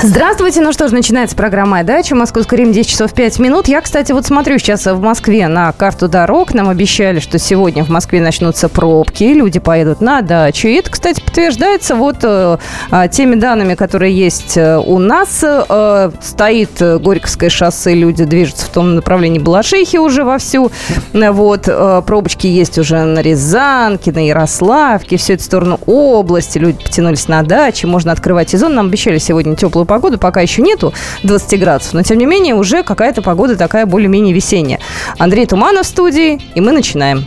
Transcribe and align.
Здравствуйте, 0.00 0.60
ну 0.60 0.72
что 0.72 0.86
ж, 0.86 0.92
начинается 0.92 1.34
программа 1.34 1.72
«Моя 1.72 1.82
дача». 1.82 2.14
Московское 2.14 2.56
время 2.56 2.72
10 2.72 2.88
часов 2.88 3.12
5 3.12 3.40
минут. 3.40 3.66
Я, 3.66 3.80
кстати, 3.80 4.12
вот 4.12 4.24
смотрю 4.24 4.56
сейчас 4.58 4.86
в 4.86 5.00
Москве 5.00 5.48
на 5.48 5.72
карту 5.72 6.06
дорог. 6.06 6.54
Нам 6.54 6.68
обещали, 6.68 7.18
что 7.18 7.40
сегодня 7.40 7.84
в 7.84 7.88
Москве 7.88 8.20
начнутся 8.20 8.68
пробки, 8.68 9.24
люди 9.24 9.58
поедут 9.58 10.00
на 10.00 10.22
дачу. 10.22 10.68
И 10.68 10.74
это, 10.74 10.92
кстати, 10.92 11.20
подтверждается 11.20 11.96
вот 11.96 12.18
э, 12.22 12.58
а, 12.92 13.08
теми 13.08 13.34
данными, 13.34 13.74
которые 13.74 14.16
есть 14.16 14.56
э, 14.56 14.78
у 14.78 15.00
нас. 15.00 15.42
Э, 15.42 16.12
стоит 16.22 16.80
Горьковское 16.80 17.50
шоссе, 17.50 17.92
люди 17.94 18.22
движутся 18.22 18.66
в 18.66 18.68
том 18.68 18.94
направлении 18.94 19.40
Балашихи 19.40 19.96
уже 19.98 20.22
вовсю. 20.22 20.70
Вот, 21.12 21.64
э, 21.66 22.02
пробочки 22.06 22.46
есть 22.46 22.78
уже 22.78 23.02
на 23.02 23.20
Рязанке, 23.20 24.12
на 24.12 24.24
Ярославке, 24.24 25.16
все 25.16 25.34
это 25.34 25.42
в 25.42 25.46
сторону 25.46 25.80
области. 25.86 26.58
Люди 26.58 26.84
потянулись 26.84 27.26
на 27.26 27.42
дачи, 27.42 27.86
можно 27.86 28.12
открывать 28.12 28.50
сезон. 28.50 28.76
Нам 28.76 28.86
обещали 28.86 29.18
сегодня 29.18 29.56
теплую 29.56 29.87
погоду, 29.88 30.18
пока 30.18 30.40
еще 30.40 30.62
нету 30.62 30.92
20 31.24 31.58
градусов, 31.58 31.94
но 31.94 32.02
тем 32.02 32.18
не 32.18 32.26
менее 32.26 32.54
уже 32.54 32.84
какая-то 32.84 33.22
погода 33.22 33.56
такая 33.56 33.86
более-менее 33.86 34.32
весенняя. 34.34 34.78
Андрей 35.18 35.46
Туманов 35.46 35.86
в 35.86 35.88
студии, 35.88 36.40
и 36.54 36.60
мы 36.60 36.70
начинаем. 36.72 37.24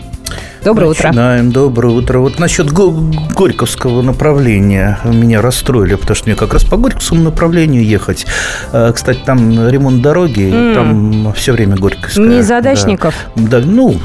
Доброе 0.63 0.91
утро. 0.91 1.07
Начинаем. 1.07 1.52
Доброе 1.52 1.89
утро. 1.93 2.19
Вот 2.19 2.38
насчет 2.39 2.71
Го- 2.71 2.93
Горьковского 3.35 4.02
направления 4.03 4.99
меня 5.03 5.41
расстроили, 5.41 5.95
потому 5.95 6.16
что 6.16 6.29
мне 6.29 6.35
как 6.38 6.53
раз 6.53 6.63
по 6.63 6.77
Горьковскому 6.77 7.23
направлению 7.23 7.83
ехать. 7.83 8.27
А, 8.71 8.93
Кстати, 8.93 9.19
там 9.25 9.67
ремонт 9.67 10.02
дороги, 10.03 10.49
М. 10.53 10.73
там 10.75 11.33
все 11.33 11.52
время 11.53 11.75
Горьковская. 11.77 12.23
Не 12.25 12.39
из-за 12.39 12.61
дачников? 12.61 13.16
Да, 13.35 13.59
да, 13.59 13.66
ну, 13.66 13.95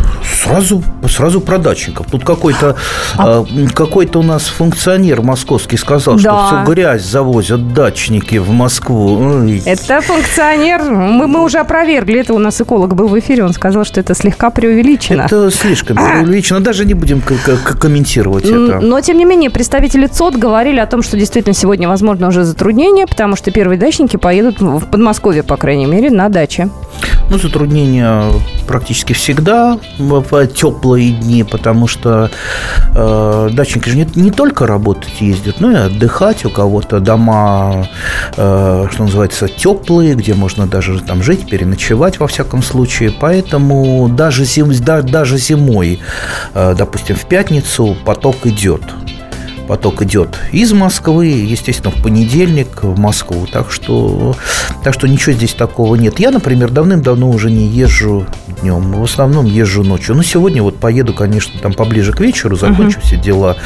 сразу, 0.47 0.83
сразу 1.09 1.41
про 1.41 1.59
дачников. 1.59 2.07
Тут 2.11 2.25
какой-то 2.25 2.77
а, 3.19 3.45
какой-то 3.75 4.21
у 4.21 4.23
нас 4.23 4.45
функционер 4.47 5.23
московский 5.23 5.77
сказал, 5.77 6.19
что 6.19 6.29
Да. 6.31 6.47
всю 6.63 6.73
грязь 6.73 7.03
завозят 7.05 7.73
дачники 7.73 8.37
в 8.37 8.51
Москву. 8.51 9.47
Это 9.65 10.01
функционер. 10.01 10.83
Мы, 10.85 11.27
мы 11.27 11.45
уже 11.45 11.59
опровергли. 11.59 12.21
Это 12.21 12.35
у 12.35 12.39
нас 12.39 12.61
эколог 12.61 12.95
был 12.95 13.09
в 13.09 13.19
эфире. 13.19 13.45
Он 13.45 13.53
сказал, 13.53 13.85
что 13.85 14.01
это 14.01 14.15
слегка 14.15 14.51
преувеличено. 14.51 15.23
Это 15.23 15.51
слишком 15.51 15.97
преувеличено. 15.97 16.61
Даже 16.61 16.85
не 16.85 16.95
будем 16.95 17.23
комментировать 17.81 18.45
это. 18.45 18.81
Но, 18.81 19.01
тем 19.01 19.19
не 19.19 19.25
менее, 19.25 19.51
представители 19.51 20.07
ЦОД 20.07 20.37
говорили 20.37 20.79
о 20.81 20.87
том, 20.87 21.03
что 21.03 21.17
действительно 21.17 21.55
сегодня 21.55 21.89
возможно 21.89 22.29
уже 22.29 22.45
затруднение, 22.45 23.07
потому 23.07 23.37
что 23.37 23.51
первые 23.51 23.79
дачники 23.79 24.17
поедут 24.17 24.61
в 24.61 24.87
Подмосковье, 24.87 25.43
по 25.43 25.57
крайней 25.57 25.87
мере, 25.87 26.11
на 26.11 26.29
даче. 26.29 26.69
Ну, 27.29 27.39
затруднения 27.39 28.23
практически 28.69 29.13
всегда 29.13 29.79
в 29.99 30.47
теплые 30.47 31.11
дни, 31.11 31.43
потому 31.43 31.89
что 31.89 32.31
э, 32.95 33.49
дачники 33.53 33.89
же 33.89 33.97
не, 33.97 34.09
не 34.15 34.31
только 34.31 34.67
работать 34.67 35.21
ездят, 35.21 35.61
но 35.61 35.73
и 35.73 35.75
отдыхать. 35.75 36.45
У 36.45 36.51
кого-то 36.51 37.01
дома, 37.01 37.89
э, 38.37 38.87
что 38.93 39.03
называется, 39.03 39.49
теплые, 39.49 40.15
где 40.15 40.35
можно 40.35 40.69
даже 40.69 41.01
там 41.01 41.23
жить, 41.23 41.49
переночевать 41.51 42.21
во 42.21 42.29
всяком 42.29 42.63
случае. 42.63 43.13
Поэтому 43.19 44.09
даже, 44.09 44.45
зим, 44.45 44.73
да- 44.81 45.03
даже 45.03 45.37
зимой, 45.39 45.99
э, 46.55 46.75
допустим, 46.79 47.17
в 47.17 47.27
пятницу 47.27 47.97
поток 48.05 48.47
идет 48.47 48.83
поток 49.67 50.03
идет 50.03 50.39
из 50.53 50.73
Москвы, 50.73 51.27
естественно, 51.27 51.91
в 51.91 52.03
понедельник 52.03 52.83
в 52.83 52.99
Москву. 52.99 53.47
Так 53.51 53.71
что, 53.71 54.35
так 54.83 54.95
что 54.95 55.09
ничего 55.09 55.33
здесь 55.33 55.55
такого 55.55 55.95
нет. 55.97 56.19
Я, 56.19 56.31
например, 56.31 56.71
давным-давно 56.71 57.29
уже 57.29 57.51
не 57.51 57.67
езжу 57.67 58.27
днем. 58.63 58.93
В 58.93 59.03
основном 59.05 59.45
езжу 59.45 59.83
ночью. 59.83 60.15
Ну, 60.15 60.23
сегодня 60.23 60.63
вот 60.63 60.79
поеду, 60.79 61.13
конечно, 61.13 61.59
там 61.61 61.73
поближе 61.73 62.13
к 62.13 62.21
вечеру, 62.21 62.57
закончу 62.57 63.01
все 63.01 63.17
дела 63.17 63.57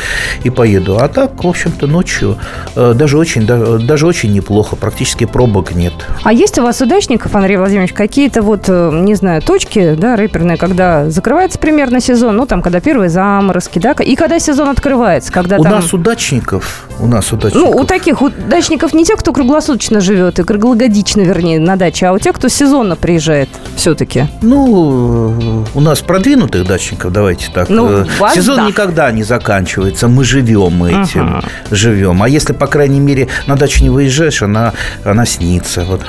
и 0.42 0.50
поеду. 0.50 0.98
А 0.98 1.08
так, 1.08 1.42
в 1.42 1.46
общем-то, 1.46 1.86
ночью 1.86 2.38
э, 2.74 2.94
даже 2.94 3.18
очень, 3.18 3.46
да- 3.46 3.78
даже 3.78 4.06
очень 4.06 4.32
неплохо. 4.32 4.76
Практически 4.76 5.26
пробок 5.26 5.74
нет. 5.74 5.92
А 6.22 6.32
есть 6.32 6.58
у 6.58 6.62
вас 6.62 6.80
у 6.80 6.86
дачников, 6.86 7.34
Андрей 7.34 7.56
Владимирович, 7.56 7.92
какие-то 7.92 8.42
вот, 8.42 8.64
э, 8.68 8.90
не 8.92 9.14
знаю, 9.14 9.42
точки, 9.42 9.94
да, 9.94 10.16
рэперные, 10.16 10.56
когда 10.56 11.10
закрывается 11.10 11.58
примерно 11.58 12.00
сезон, 12.00 12.36
ну, 12.36 12.46
там, 12.46 12.62
когда 12.62 12.80
первые 12.80 13.10
заморозки, 13.10 13.78
да, 13.78 13.92
и 13.92 14.16
когда 14.16 14.38
сезон 14.38 14.68
открывается, 14.68 15.32
когда 15.32 15.56
у 15.58 15.62
там... 15.62 15.72
нас 15.72 15.89
удачников, 15.94 16.89
у 17.00 17.06
нас 17.06 17.32
удачников. 17.32 17.74
Ну, 17.74 17.80
у 17.80 17.84
таких 17.84 18.22
у 18.22 18.28
дачников 18.28 18.92
не 18.92 19.04
те, 19.04 19.16
кто 19.16 19.32
круглосуточно 19.32 20.00
живет, 20.00 20.38
и 20.38 20.44
круглогодично, 20.44 21.22
вернее, 21.22 21.58
на 21.58 21.76
даче, 21.76 22.06
а 22.06 22.12
у 22.12 22.18
тех, 22.18 22.36
кто 22.36 22.48
сезонно 22.48 22.96
приезжает 22.96 23.48
все-таки. 23.76 24.26
Ну, 24.42 25.64
э, 25.64 25.64
у 25.74 25.80
нас 25.80 26.00
продвинутых 26.00 26.66
дачников, 26.66 27.12
давайте 27.12 27.50
так. 27.52 27.68
Ну, 27.68 27.88
э, 27.90 28.06
вас 28.18 28.34
Сезон 28.34 28.56
да. 28.56 28.66
никогда 28.66 29.10
не 29.12 29.22
заканчивается. 29.22 30.08
Мы 30.08 30.24
живем 30.24 30.84
этим, 30.84 31.36
Ага. 31.38 31.48
живем. 31.70 32.22
А 32.22 32.28
если, 32.28 32.52
по 32.52 32.66
крайней 32.66 33.00
мере, 33.00 33.28
на 33.46 33.56
дачу 33.56 33.82
не 33.82 33.90
выезжаешь, 33.90 34.42
она, 34.42 34.72
она 35.04 35.24
снится. 35.26 35.84
Вот. 35.84 36.02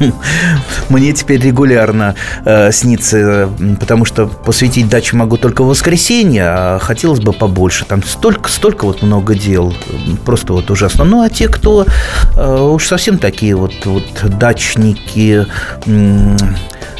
Мне 0.88 1.12
теперь 1.12 1.40
регулярно 1.40 2.14
э, 2.44 2.72
снится, 2.72 3.50
потому 3.78 4.04
что 4.04 4.26
посвятить 4.26 4.88
даче 4.88 5.16
могу 5.16 5.36
только 5.36 5.62
в 5.62 5.68
воскресенье, 5.68 6.44
а 6.46 6.78
хотелось 6.78 7.20
бы 7.20 7.32
побольше. 7.32 7.84
Там 7.84 8.02
столько, 8.02 8.50
столько 8.50 8.84
вот 8.86 9.02
много 9.02 9.34
дел. 9.34 9.74
Просто 10.24 10.52
вот 10.52 10.70
ужасно. 10.70 11.04
Ну, 11.04 11.22
а 11.22 11.28
те, 11.28 11.48
кто 11.48 11.86
э, 12.36 12.60
уж 12.60 12.86
совсем 12.86 13.18
такие 13.18 13.54
вот, 13.54 13.74
вот 13.84 14.04
дачники, 14.38 15.46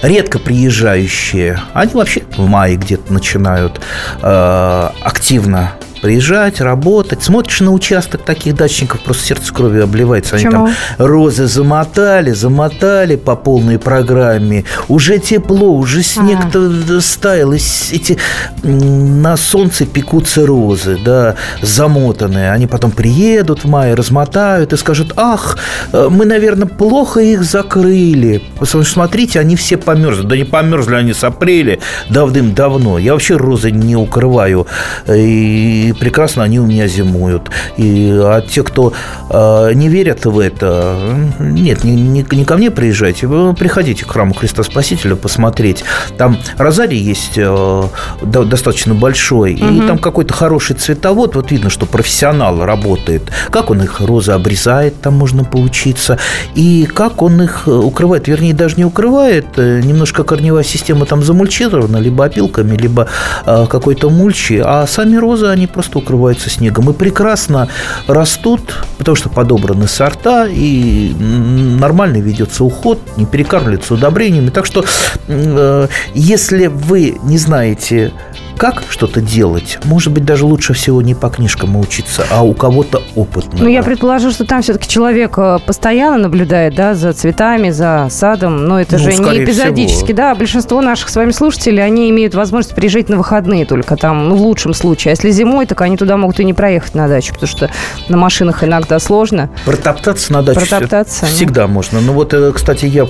редко 0.03 0.39
приезжающие, 0.39 1.61
они 1.75 1.93
вообще 1.95 2.23
в 2.37 2.47
мае 2.47 2.77
где-то 2.77 3.13
начинают 3.13 3.81
э, 4.23 4.91
активно 5.03 5.73
приезжать, 6.01 6.61
работать. 6.61 7.23
Смотришь 7.23 7.61
на 7.61 7.73
участок 7.73 8.23
таких 8.23 8.55
дачников, 8.55 9.01
просто 9.03 9.25
сердце 9.25 9.53
кровью 9.53 9.85
обливается. 9.85 10.37
Они 10.37 10.47
Почему? 10.47 10.67
там 10.67 10.75
розы 10.99 11.47
замотали, 11.47 12.33
замотали 12.33 13.17
по 13.17 13.37
полной 13.37 13.79
программе. 13.79 14.65
Уже 14.89 15.19
тепло, 15.19 15.73
уже 15.73 16.03
снег-то 16.03 17.01
стаял. 17.01 17.53
и 17.53 17.59
эти 17.93 18.19
на 18.63 19.37
солнце 19.37 19.87
пекутся 19.87 20.47
розы, 20.47 20.99
да, 21.05 21.37
замотанные. 21.63 22.53
Они 22.53 22.67
потом 22.67 22.91
приедут 22.91 23.65
в 23.65 23.69
мае, 23.69 23.95
размотают 23.95 24.73
и 24.73 24.77
скажут, 24.77 25.13
ах, 25.17 25.59
э, 25.93 26.09
мы, 26.11 26.25
наверное, 26.25 26.69
плохо 26.69 27.21
их 27.21 27.45
закрыли. 27.45 28.43
Потому 28.59 28.85
что, 28.85 28.93
смотрите, 28.93 29.41
они 29.41 29.57
все 29.57 29.77
померзли. 29.77 30.27
Да 30.27 30.37
не 30.37 30.45
померзли 30.45 30.95
они 30.95 31.13
с 31.13 31.25
апреля 31.25 31.79
давным-давно. 32.09 32.99
Я 32.99 33.13
вообще 33.13 33.37
розы 33.37 33.71
не 33.71 33.97
укрываю. 33.97 34.67
И 35.09 35.86
прекрасно 35.93 36.43
они 36.43 36.59
у 36.61 36.67
меня 36.67 36.87
зимуют. 36.89 37.51
И, 37.77 38.11
а 38.23 38.41
те, 38.41 38.63
кто 38.63 38.93
э, 39.31 39.73
не 39.75 39.89
верят 39.89 40.25
в 40.27 40.39
это, 40.39 40.97
нет, 41.39 41.85
не, 41.85 41.95
не- 41.95 42.27
не 42.31 42.45
ко 42.45 42.57
мне 42.57 42.71
приезжайте, 42.71 43.27
вы 43.27 43.55
приходите 43.55 44.05
к 44.05 44.11
храму 44.11 44.35
Христа 44.35 44.63
Спасителя 44.63 45.17
посмотреть. 45.17 45.85
Там 46.19 46.39
розарий 46.59 46.99
есть 46.99 47.33
э, 47.37 47.83
до- 48.23 48.45
достаточно 48.45 48.95
большой, 48.95 49.55
и 49.55 49.81
там 49.87 49.99
какой-то 49.99 50.33
хороший 50.35 50.77
цветовод, 50.77 51.35
вот 51.37 51.51
видно, 51.51 51.71
что 51.71 51.87
профессионал 51.87 52.65
работает. 52.65 53.23
Как 53.51 53.71
он 53.71 53.83
их 53.83 54.01
розы 54.01 54.33
обрезает, 54.33 55.01
там 55.01 55.15
можно 55.15 55.45
поучиться, 55.45 56.19
и 56.55 56.87
как 56.93 57.23
он 57.23 57.43
их 57.43 57.63
э, 57.67 57.71
укрывает, 57.71 58.29
вернее, 58.29 58.55
даже 58.55 58.77
не 58.77 58.85
укрывает, 58.85 59.47
э, 59.57 59.81
немножко 59.83 60.23
корневая 60.25 60.65
система 60.65 61.07
там 61.07 61.23
замульчирована, 61.23 61.99
либо 61.99 62.25
опилками, 62.25 62.77
либо 62.77 63.09
э, 63.47 63.67
какой-то 63.69 64.11
мульчи, 64.11 64.63
а 64.65 64.87
сами 64.87 65.17
розы, 65.17 65.47
они 65.47 65.67
просто 65.77 65.99
укрываются 65.99 66.49
снегом 66.49 66.89
и 66.89 66.95
прекрасно 66.95 67.69
растут, 68.07 68.83
потому 68.97 69.15
что 69.15 69.29
подобраны 69.29 69.87
сорта, 69.87 70.47
и 70.49 71.13
нормально 71.15 72.17
ведется 72.17 72.65
уход, 72.65 72.99
не 73.19 73.27
перекармливаются 73.27 73.93
удобрениями. 73.93 74.49
Так 74.49 74.65
что, 74.65 74.87
э, 75.29 75.89
если 76.15 76.69
вы 76.69 77.19
не 77.25 77.37
знаете, 77.37 78.15
как 78.57 78.83
что-то 78.89 79.21
делать, 79.21 79.79
может 79.85 80.13
быть, 80.13 80.25
даже 80.25 80.45
лучше 80.47 80.73
всего 80.73 81.03
не 81.03 81.15
по 81.15 81.29
книжкам 81.29 81.77
учиться, 81.77 82.25
а 82.31 82.43
у 82.43 82.55
кого-то 82.55 83.03
опытного. 83.15 83.63
Ну, 83.63 83.69
я 83.69 83.83
предположу, 83.83 84.31
что 84.31 84.45
там 84.45 84.63
все-таки 84.63 84.89
человек 84.89 85.35
э, 85.39 85.59
постоянно 85.65 86.19
наблюдает, 86.19 86.75
да, 86.75 86.95
за 86.95 87.13
цветами, 87.13 87.71
за 87.71 88.09
садом, 88.11 88.65
но 88.65 88.81
это 88.81 88.97
Ну, 88.97 88.99
же 88.99 89.15
не 89.15 89.45
эпизодически, 89.45 90.05
всего. 90.07 90.17
да, 90.17 90.35
большинство 90.35 90.81
наших 90.81 91.09
с 91.09 91.17
вами 91.17 91.31
слушателей, 91.33 91.85
они 91.85 92.11
имеют 92.11 92.35
возможность 92.35 92.75
приезжать 92.75 93.09
на 93.09 93.17
выходные 93.17 93.67
только 93.67 93.97
там, 93.97 94.29
ну, 94.29 94.37
в 94.37 94.41
лучшем 94.41 94.75
случае, 94.75 95.11
а 95.11 95.15
если 95.15 95.31
зимой, 95.31 95.67
так 95.67 95.81
они 95.83 95.97
туда 95.97 96.17
могут 96.17 96.41
и 96.41 96.45
не 96.45 96.55
проехать 96.55 96.95
на 96.95 97.09
дачу, 97.09 97.33
потому 97.35 97.49
что 97.49 97.71
на 98.09 98.17
машинах 98.17 98.65
иногда 98.65 98.99
сложно. 98.99 99.51
Протоптаться 99.65 100.33
на 100.33 100.43
даче 100.43 100.61
Протоптаться, 100.61 101.27
ну. 101.27 101.35
всегда 101.35 101.67
можно. 101.67 102.01
Ну 102.01 102.13
вот, 102.13 102.33
э, 102.35 102.53
кстати, 102.53 102.87
я 102.87 103.05
э, 103.05 103.07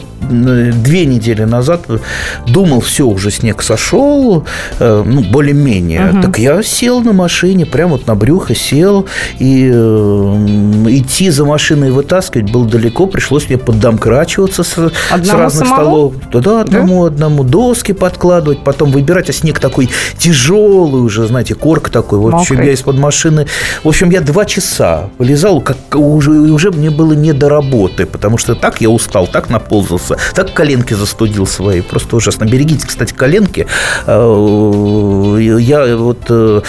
две 0.73 1.07
недели 1.07 1.45
назад 1.45 1.83
думал, 2.47 2.81
все, 2.81 3.07
уже 3.07 3.31
снег 3.31 3.63
сошел, 3.63 4.45
э, 4.79 5.03
ну, 5.07 5.23
более-менее. 5.37 6.13
Угу. 6.13 6.23
Так 6.23 6.39
я 6.39 6.63
сел 6.63 7.03
на 7.03 7.13
машине, 7.13 7.67
прямо 7.67 7.93
вот 7.93 8.07
на 8.07 8.15
брюхо 8.15 8.55
сел, 8.55 9.05
и 9.39 9.71
э, 9.71 9.77
идти 10.89 11.29
за 11.29 11.45
машиной 11.45 11.91
вытаскивать 11.91 12.51
было 12.51 12.67
далеко, 12.67 13.07
пришлось 13.07 13.47
мне 13.51 13.59
поддомкрачиваться 13.59 14.63
с, 14.63 14.71
с 14.71 15.31
разных 15.31 15.69
столов. 15.69 16.15
Да, 16.33 16.63
одному, 16.63 17.03
да? 17.03 17.09
одному 17.09 17.45
доски 17.45 17.93
подкладывать, 17.93 18.65
потом 18.65 18.93
выбирать, 18.93 19.29
а 19.29 19.35
снег 19.35 19.61
такой 19.61 19.91
тяжелый 20.17 21.03
уже, 21.03 21.27
знаете, 21.27 21.55
корк 21.55 21.91
такой. 21.91 22.19
В 22.19 22.35
общем, 22.35 22.63
я 22.63 22.73
из-под 22.73 22.97
машины... 22.97 23.47
В 23.85 23.89
общем, 23.89 24.09
я 24.09 24.23
два 24.23 24.47
часа 24.47 25.11
вылезал, 25.19 25.61
как 25.61 25.77
уже, 25.95 26.31
уже 26.31 26.71
мне 26.71 26.89
было 26.89 27.13
не 27.13 27.35
до 27.35 27.51
работы, 27.51 28.07
потому 28.07 28.39
что 28.39 28.55
так 28.55 28.81
я 28.81 28.89
устал, 28.89 29.27
так 29.27 29.51
наползался, 29.51 30.17
так 30.35 30.55
коленки 30.55 30.95
застудил 30.95 31.47
свои. 31.47 31.83
Просто 31.83 32.17
ужасно. 32.17 32.47
Берегите, 32.47 32.87
кстати, 32.87 33.13
коленки. 33.13 33.67
Я 35.37 35.97
вот 35.97 36.27
э, 36.29 36.61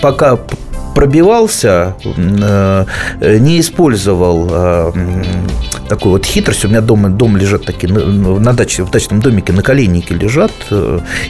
пока 0.00 0.38
пробивался, 0.94 1.96
э, 2.04 2.84
не 3.38 3.60
использовал 3.60 4.48
э, 4.50 4.92
такую 5.88 6.12
вот 6.12 6.26
хитрость. 6.26 6.64
У 6.64 6.68
меня 6.68 6.80
дома 6.80 7.08
дом 7.08 7.36
лежат 7.36 7.64
такие 7.64 7.92
на 7.92 8.52
даче, 8.52 8.82
в 8.84 8.90
дачном 8.90 9.20
домике 9.20 9.52
наколенники 9.52 10.12
лежат. 10.12 10.52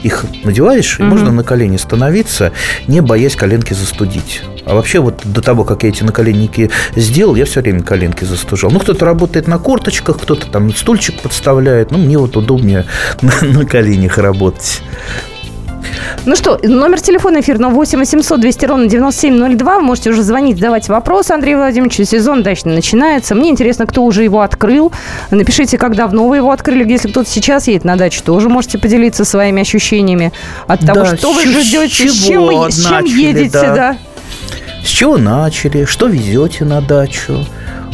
Их 0.03 0.25
надеваешь, 0.45 0.99
и 0.99 1.03
угу. 1.03 1.11
можно 1.11 1.31
на 1.31 1.45
колени 1.45 1.77
становиться, 1.77 2.53
не 2.89 3.01
боясь 3.01 3.37
коленки 3.37 3.75
застудить. 3.75 4.43
А 4.65 4.75
вообще 4.75 5.01
вот 5.01 5.23
до 5.25 5.43
того, 5.43 5.65
как 5.65 5.83
я 5.83 5.89
эти 5.89 6.03
наколенники 6.05 6.71
сделал, 6.95 7.35
я 7.35 7.45
все 7.45 7.61
время 7.61 7.83
коленки 7.83 8.25
застужал. 8.25 8.71
Ну, 8.71 8.79
кто-то 8.79 9.05
работает 9.05 9.49
на 9.49 9.59
корточках, 9.59 10.21
кто-то 10.21 10.47
там 10.47 10.75
стульчик 10.75 11.21
подставляет. 11.21 11.91
Ну, 11.91 11.99
мне 11.99 12.19
вот 12.19 12.37
удобнее 12.37 12.87
на, 13.21 13.33
на 13.43 13.67
коленях 13.67 14.19
работать. 14.19 14.83
Ну 16.25 16.37
что, 16.37 16.59
номер 16.63 17.01
телефона 17.01 17.41
эфирного 17.41 17.73
8 17.73 17.99
800 17.99 18.41
200 18.41 18.67
ровно 18.67 18.89
9702. 18.89 19.77
Вы 19.77 19.83
можете 19.83 20.11
уже 20.11 20.23
звонить, 20.23 20.57
задавать 20.57 20.89
вопросы 20.89 21.33
Андрею 21.33 21.59
Владимировичу. 21.59 22.05
Сезон 22.05 22.43
дачный 22.43 22.75
начинается. 22.75 23.35
Мне 23.35 23.51
интересно, 23.51 23.87
кто 23.87 24.05
уже 24.05 24.25
его 24.25 24.41
открыл. 24.41 24.93
Напишите, 25.31 25.79
как 25.79 25.97
давно 25.97 26.29
вы 26.29 26.37
его 26.37 26.51
открыли. 26.51 26.89
Если 26.89 27.09
кто-то 27.09 27.29
сейчас 27.29 27.69
едет 27.69 27.85
на 27.85 27.97
дачу, 27.97 28.23
тоже 28.23 28.49
можете 28.49 28.79
поделиться 28.79 29.25
своими 29.25 29.63
ощущениями 29.63 30.33
от 30.67 30.81
того, 30.81 31.05
да, 31.05 31.17
что 31.17 31.33
вы 31.33 31.43
ждете, 31.47 32.09
с 32.09 32.25
чем, 32.25 32.71
с 32.71 32.87
чем 32.87 33.05
едете. 33.05 33.51
Да. 33.51 33.75
да. 33.75 33.97
С 34.85 34.89
чего 34.89 35.17
начали, 35.17 35.85
что 35.85 36.07
везете 36.07 36.65
на 36.65 36.81
дачу. 36.81 37.47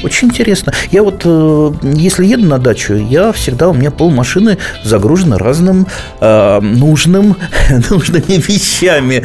Очень 0.03 0.29
интересно. 0.29 0.73
Я 0.91 1.03
вот, 1.03 1.23
э, 1.25 1.73
если 1.83 2.27
еду 2.27 2.47
на 2.47 2.59
дачу, 2.59 2.95
я 2.95 3.33
всегда, 3.33 3.69
у 3.69 3.75
меня 3.75 3.91
пол 3.91 4.11
машины 4.11 4.59
загружено 4.85 5.39
разным 5.39 5.87
э, 6.21 6.61
нужным, 6.61 7.37
нужными 7.91 8.41
вещами, 8.41 9.25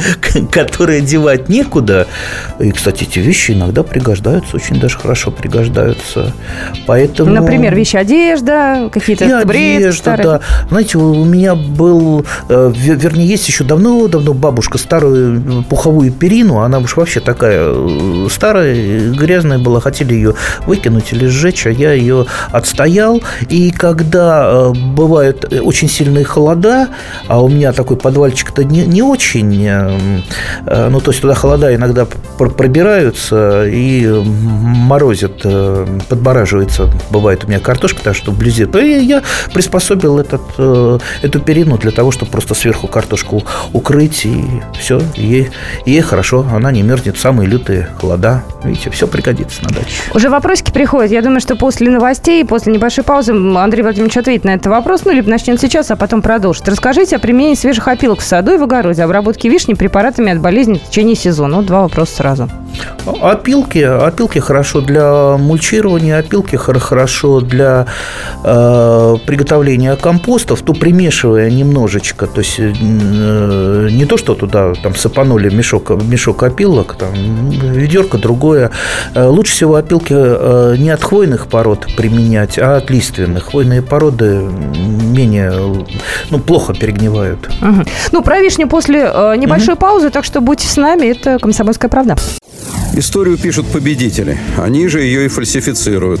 которые 0.50 1.00
девать 1.00 1.48
некуда. 1.48 2.06
И, 2.58 2.70
кстати, 2.72 3.04
эти 3.04 3.18
вещи 3.18 3.52
иногда 3.52 3.82
пригождаются, 3.82 4.56
очень 4.56 4.80
даже 4.80 4.98
хорошо 4.98 5.30
пригождаются. 5.30 6.32
Поэтому... 6.86 7.30
Например, 7.30 7.74
вещи 7.74 7.96
одежда, 7.96 8.90
какие-то 8.92 9.40
одежда, 9.40 10.18
да. 10.22 10.40
Знаете, 10.68 10.98
у 10.98 11.24
меня 11.24 11.54
был, 11.54 12.26
э, 12.48 12.72
вернее, 12.74 13.26
есть 13.26 13.48
еще 13.48 13.64
давно-давно 13.64 14.34
бабушка 14.34 14.78
старую 14.78 15.64
пуховую 15.68 16.12
перину, 16.12 16.60
она 16.60 16.78
уж 16.78 16.96
вообще 16.96 17.20
такая 17.20 17.72
э, 17.74 18.26
старая, 18.30 19.10
грязная 19.12 19.58
была, 19.58 19.80
хотели 19.80 20.14
ее 20.14 20.34
выкинуть 20.66 21.12
или 21.12 21.26
сжечь, 21.26 21.66
а 21.66 21.70
я 21.70 21.92
ее 21.92 22.26
отстоял. 22.50 23.22
И 23.48 23.70
когда 23.70 24.44
э, 24.46 24.72
бывают 24.72 25.52
очень 25.62 25.88
сильные 25.88 26.24
холода, 26.24 26.88
а 27.28 27.42
у 27.42 27.48
меня 27.48 27.72
такой 27.72 27.96
подвальчик-то 27.96 28.64
не, 28.64 28.86
не 28.86 29.02
очень, 29.02 29.66
э, 29.66 29.98
э, 30.66 30.88
ну, 30.88 31.00
то 31.00 31.10
есть 31.10 31.22
туда 31.22 31.34
холода 31.34 31.74
иногда 31.74 32.06
пробираются 32.38 33.66
и 33.66 34.06
морозят, 34.06 35.42
подмораживается, 36.08 36.90
бывает 37.10 37.44
у 37.44 37.48
меня 37.48 37.60
картошка, 37.60 38.02
так 38.02 38.14
что 38.14 38.32
вблизи. 38.32 38.66
То 38.66 38.80
я 38.80 39.22
приспособил 39.52 40.18
этот, 40.18 40.42
эту 41.22 41.40
перину 41.40 41.78
для 41.78 41.90
того, 41.90 42.10
чтобы 42.10 42.30
просто 42.30 42.54
сверху 42.54 42.86
картошку 42.86 43.42
укрыть, 43.72 44.24
и 44.24 44.44
все, 44.78 45.00
ей, 45.14 45.50
ей 45.86 46.00
хорошо, 46.00 46.46
она 46.52 46.70
не 46.72 46.82
мерзнет, 46.82 47.18
самые 47.18 47.48
лютые 47.48 47.88
холода. 48.00 48.42
Видите, 48.62 48.90
все 48.90 49.06
пригодится 49.06 49.62
на 49.62 49.70
даче. 49.70 49.94
Уже 50.14 50.28
вопрос 50.28 50.53
вопросики 50.54 50.72
приходят. 50.72 51.10
Я 51.10 51.20
думаю, 51.20 51.40
что 51.40 51.56
после 51.56 51.90
новостей, 51.90 52.44
после 52.44 52.72
небольшой 52.72 53.02
паузы 53.02 53.32
Андрей 53.32 53.82
Владимирович 53.82 54.16
ответит 54.16 54.44
на 54.44 54.50
этот 54.50 54.66
вопрос. 54.68 55.04
Ну, 55.04 55.10
либо 55.10 55.28
начнет 55.28 55.60
сейчас, 55.60 55.90
а 55.90 55.96
потом 55.96 56.22
продолжит. 56.22 56.68
Расскажите 56.68 57.16
о 57.16 57.18
применении 57.18 57.56
свежих 57.56 57.88
опилок 57.88 58.20
в 58.20 58.22
саду 58.22 58.54
и 58.54 58.56
в 58.56 58.62
огороде, 58.62 59.02
обработке 59.02 59.48
вишни 59.48 59.74
препаратами 59.74 60.30
от 60.30 60.40
болезней 60.40 60.78
в 60.78 60.88
течение 60.88 61.16
сезона. 61.16 61.56
Вот 61.56 61.66
два 61.66 61.82
вопроса 61.82 62.14
сразу. 62.14 62.48
Опилки, 63.20 63.78
опилки 63.78 64.38
хорошо 64.38 64.80
для 64.80 65.36
мульчирования, 65.36 66.18
опилки 66.18 66.56
хорошо 66.56 67.40
для 67.40 67.86
э, 68.42 69.16
приготовления 69.26 69.94
компостов, 69.96 70.62
то 70.62 70.72
примешивая 70.72 71.50
немножечко, 71.50 72.26
то 72.26 72.40
есть 72.40 72.58
э, 72.58 73.88
не 73.90 74.06
то, 74.06 74.16
что 74.16 74.34
туда 74.34 74.72
там 74.82 74.94
сыпанули 74.94 75.54
мешок, 75.54 75.90
мешок 75.90 76.42
опилок, 76.42 76.96
там 76.96 77.12
ведерко 77.50 78.18
другое. 78.18 78.70
Э, 79.14 79.26
лучше 79.26 79.52
всего 79.52 79.74
опилки 79.76 80.14
э, 80.14 80.43
не 80.78 80.90
от 80.90 81.02
хвойных 81.02 81.46
пород 81.46 81.86
применять, 81.96 82.58
а 82.58 82.76
от 82.76 82.90
лиственных. 82.90 83.44
Хвойные 83.44 83.82
породы 83.82 84.40
менее, 85.14 85.52
ну, 86.30 86.38
плохо 86.38 86.74
перегнивают. 86.74 87.48
Угу. 87.60 87.84
Ну, 88.12 88.22
про 88.22 88.40
вишню 88.40 88.68
после 88.68 89.10
э, 89.12 89.36
небольшой 89.36 89.74
угу. 89.74 89.80
паузы, 89.80 90.10
так 90.10 90.24
что 90.24 90.40
будьте 90.40 90.66
с 90.66 90.76
нами, 90.76 91.06
это 91.06 91.38
«Комсомольская 91.38 91.90
правда». 91.90 92.16
Историю 92.96 93.36
пишут 93.36 93.66
победители. 93.66 94.38
Они 94.56 94.86
же 94.88 95.00
ее 95.00 95.24
и 95.26 95.28
фальсифицируют. 95.28 96.20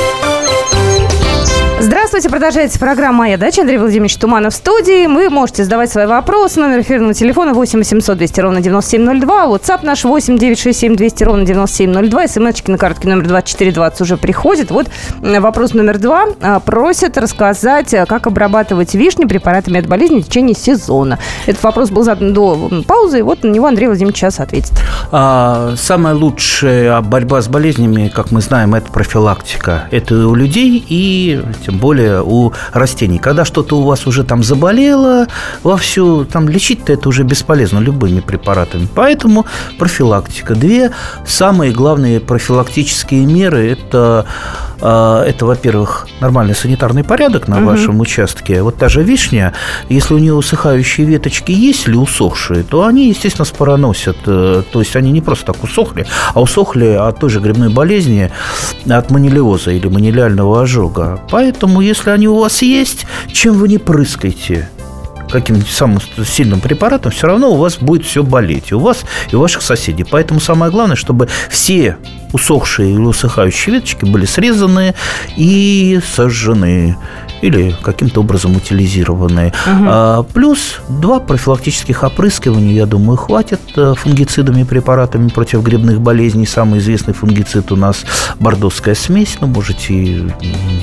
Здравствуйте, 2.11 2.33
продолжается 2.33 2.77
программа 2.77 3.19
«Моя 3.19 3.37
дача». 3.37 3.61
Андрей 3.61 3.77
Владимирович 3.77 4.17
Туманов 4.17 4.53
в 4.53 4.57
студии. 4.57 5.07
Вы 5.07 5.29
можете 5.29 5.63
задавать 5.63 5.89
свои 5.89 6.05
вопросы. 6.05 6.59
Номер 6.59 6.81
эфирного 6.81 7.13
телефона 7.13 7.53
8 7.53 7.79
800 7.79 8.17
200 8.17 8.39
ровно 8.41 8.59
9702. 8.59 9.45
WhatsApp 9.45 9.79
наш 9.83 10.03
8 10.03 10.37
967 10.37 10.97
200 10.97 11.23
ровно 11.23 11.45
9702. 11.45 12.27
СМСочки 12.27 12.69
на 12.69 12.77
карточке 12.77 13.07
номер 13.07 13.27
2420 13.27 14.01
уже 14.01 14.17
приходят. 14.17 14.71
Вот 14.71 14.87
вопрос 15.21 15.73
номер 15.73 15.99
два. 15.99 16.25
А, 16.41 16.59
просят 16.59 17.17
рассказать, 17.17 17.93
а, 17.93 18.05
как 18.05 18.27
обрабатывать 18.27 18.93
вишни 18.93 19.23
препаратами 19.23 19.79
от 19.79 19.87
болезни 19.87 20.19
в 20.19 20.25
течение 20.25 20.53
сезона. 20.53 21.17
Этот 21.45 21.63
вопрос 21.63 21.91
был 21.91 22.03
задан 22.03 22.33
до 22.33 22.69
паузы, 22.85 23.19
и 23.19 23.21
вот 23.21 23.45
на 23.45 23.51
него 23.51 23.67
Андрей 23.67 23.87
Владимирович 23.87 24.17
сейчас 24.17 24.41
ответит. 24.41 24.73
А, 25.13 25.75
самая 25.77 26.13
лучшая 26.13 26.99
борьба 26.99 27.41
с 27.41 27.47
болезнями, 27.47 28.11
как 28.13 28.31
мы 28.31 28.41
знаем, 28.41 28.75
это 28.75 28.91
профилактика. 28.91 29.87
Это 29.91 30.27
у 30.27 30.35
людей 30.35 30.83
и 30.89 31.41
тем 31.65 31.77
более 31.77 32.00
у 32.01 32.51
растений. 32.73 33.19
Когда 33.19 33.45
что-то 33.45 33.77
у 33.77 33.83
вас 33.83 34.07
уже 34.07 34.23
там 34.23 34.43
заболело 34.43 35.27
вовсю, 35.63 36.25
там 36.25 36.49
лечить-то 36.49 36.93
это 36.93 37.09
уже 37.09 37.23
бесполезно 37.23 37.79
любыми 37.79 38.19
препаратами. 38.19 38.87
Поэтому 38.95 39.45
профилактика. 39.77 40.55
Две 40.55 40.91
самые 41.25 41.71
главные 41.71 42.19
профилактические 42.19 43.25
меры– 43.25 43.71
это 43.71 44.25
это, 44.81 45.45
во-первых, 45.45 46.07
нормальный 46.19 46.55
санитарный 46.55 47.03
порядок 47.03 47.47
на 47.47 47.57
угу. 47.57 47.65
вашем 47.67 47.99
участке. 47.99 48.61
Вот 48.61 48.77
та 48.77 48.89
же 48.89 49.03
вишня, 49.03 49.53
если 49.89 50.13
у 50.13 50.17
нее 50.17 50.33
усыхающие 50.33 51.05
веточки 51.05 51.51
есть 51.51 51.87
или 51.87 51.95
усохшие, 51.95 52.63
то 52.63 52.85
они, 52.85 53.09
естественно, 53.09 53.45
спороносят. 53.45 54.17
Э, 54.25 54.63
то 54.71 54.79
есть 54.79 54.95
они 54.95 55.11
не 55.11 55.21
просто 55.21 55.53
так 55.53 55.63
усохли, 55.63 56.05
а 56.33 56.41
усохли 56.41 56.87
от 56.87 57.19
той 57.19 57.29
же 57.29 57.39
грибной 57.39 57.69
болезни, 57.69 58.31
от 58.89 59.11
манилиоза 59.11 59.71
или 59.71 59.87
манилиального 59.87 60.61
ожога. 60.61 61.19
Поэтому, 61.29 61.81
если 61.81 62.09
они 62.09 62.27
у 62.27 62.39
вас 62.39 62.61
есть, 62.61 63.05
чем 63.31 63.55
вы 63.55 63.67
не 63.67 63.77
прыскаете? 63.77 64.69
каким-нибудь 65.31 65.69
самым 65.69 65.99
сильным 66.25 66.59
препаратом, 66.59 67.11
все 67.11 67.27
равно 67.27 67.51
у 67.51 67.55
вас 67.55 67.77
будет 67.77 68.05
все 68.05 68.21
болеть. 68.21 68.71
И 68.71 68.75
у 68.75 68.79
вас, 68.79 69.03
и 69.31 69.35
у 69.35 69.39
ваших 69.39 69.61
соседей. 69.61 70.03
Поэтому 70.03 70.39
самое 70.39 70.71
главное, 70.71 70.95
чтобы 70.95 71.29
все 71.49 71.97
усохшие 72.33 72.93
или 72.93 73.01
усыхающие 73.01 73.75
веточки 73.75 74.05
были 74.05 74.25
срезаны 74.25 74.93
и 75.37 75.99
сожжены 76.15 76.97
или 77.41 77.75
каким-то 77.81 78.21
образом 78.21 78.55
утилизированные. 78.55 79.47
Угу. 79.47 79.85
А, 79.87 80.23
плюс 80.23 80.79
два 80.87 81.19
профилактических 81.19 82.03
опрыскивания, 82.03 82.73
я 82.73 82.85
думаю, 82.85 83.17
хватит 83.17 83.59
э, 83.75 83.93
фунгицидами, 83.97 84.63
препаратами 84.63 85.27
против 85.27 85.63
грибных 85.63 85.99
болезней. 86.01 86.45
Самый 86.45 86.79
известный 86.79 87.13
фунгицид 87.13 87.71
у 87.71 87.75
нас 87.75 88.05
бордовская 88.39 88.95
смесь, 88.95 89.37
ну, 89.41 89.47
можете 89.47 89.93
и 89.93 90.17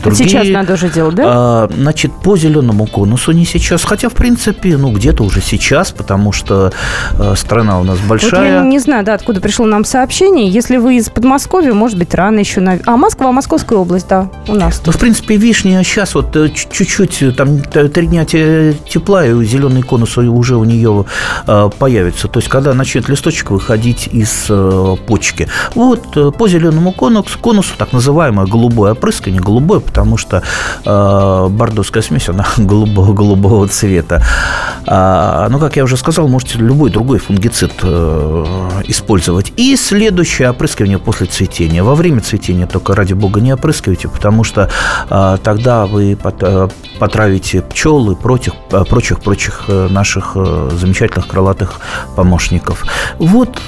другие. 0.02 0.28
Сейчас 0.28 0.48
надо 0.48 0.74
уже 0.74 0.90
делать, 0.90 1.14
да? 1.14 1.24
А, 1.26 1.70
значит, 1.72 2.12
по 2.22 2.36
зеленому 2.36 2.86
конусу 2.86 3.32
не 3.32 3.44
сейчас, 3.44 3.84
хотя, 3.84 4.08
в 4.08 4.14
принципе, 4.14 4.76
ну, 4.76 4.90
где-то 4.90 5.22
уже 5.22 5.40
сейчас, 5.40 5.92
потому 5.92 6.32
что 6.32 6.72
э, 7.12 7.34
страна 7.36 7.80
у 7.80 7.84
нас 7.84 7.98
большая. 8.00 8.30
Вот 8.30 8.46
я 8.46 8.60
не 8.62 8.78
знаю, 8.78 9.04
да, 9.04 9.14
откуда 9.14 9.40
пришло 9.40 9.66
нам 9.66 9.84
сообщение. 9.84 10.48
Если 10.48 10.76
вы 10.76 10.96
из 10.96 11.08
Подмосковья, 11.08 11.37
может 11.74 11.98
быть, 11.98 12.14
рано 12.14 12.38
еще. 12.38 12.60
На... 12.60 12.78
А 12.86 12.96
Москва, 12.96 13.32
Московская 13.32 13.78
область, 13.78 14.08
да, 14.08 14.28
у 14.48 14.54
нас. 14.54 14.82
Ну, 14.84 14.92
в 14.92 14.98
принципе, 14.98 15.36
вишня 15.36 15.82
сейчас 15.84 16.14
вот 16.14 16.34
э, 16.36 16.48
чуть-чуть, 16.48 17.22
э, 17.22 17.32
там 17.32 17.60
три 17.60 18.06
дня 18.06 18.24
тепла, 18.24 19.24
и 19.24 19.44
зеленый 19.44 19.82
конус 19.82 20.18
уже 20.18 20.56
у 20.56 20.64
нее 20.64 21.04
э, 21.46 21.70
появится. 21.78 22.28
То 22.28 22.38
есть, 22.40 22.48
когда 22.48 22.74
начнет 22.74 23.08
листочек 23.08 23.50
выходить 23.50 24.08
из 24.08 24.50
почки. 25.06 25.48
Вот 25.74 26.36
по 26.36 26.48
зеленому 26.48 26.92
конусу, 26.92 27.38
конусу 27.38 27.74
так 27.78 27.92
называемое 27.92 28.46
голубое 28.46 28.92
опрыскивание, 28.92 29.40
голубое, 29.40 29.80
потому 29.80 30.16
что 30.16 30.42
бордовская 30.84 32.02
смесь, 32.02 32.28
она 32.28 32.46
голубого, 32.56 33.12
голубого 33.12 33.68
цвета. 33.68 34.22
А, 34.86 35.48
ну, 35.50 35.58
как 35.58 35.76
я 35.76 35.84
уже 35.84 35.96
сказал, 35.96 36.28
можете 36.28 36.58
любой 36.58 36.90
другой 36.90 37.18
фунгицид 37.18 37.72
использовать. 38.88 39.52
И 39.56 39.76
следующее 39.76 40.50
опрыскивание 40.50 40.98
после 40.98 41.27
цветения. 41.30 41.82
Во 41.82 41.94
время 41.94 42.20
цветения 42.20 42.66
только, 42.66 42.94
ради 42.94 43.14
бога, 43.14 43.40
не 43.40 43.52
опрыскивайте, 43.52 44.08
потому 44.08 44.44
что 44.44 44.70
тогда 45.08 45.86
вы 45.86 46.16
потравите 46.98 47.62
пчел 47.62 48.10
и 48.10 48.14
прочих, 48.14 48.54
э, 48.72 48.84
прочих, 48.84 49.20
прочих 49.20 49.64
э, 49.68 49.88
наших 49.88 50.32
э, 50.34 50.70
замечательных 50.72 51.28
крылатых 51.28 51.80
помощников. 52.16 52.84
Вот 53.18 53.58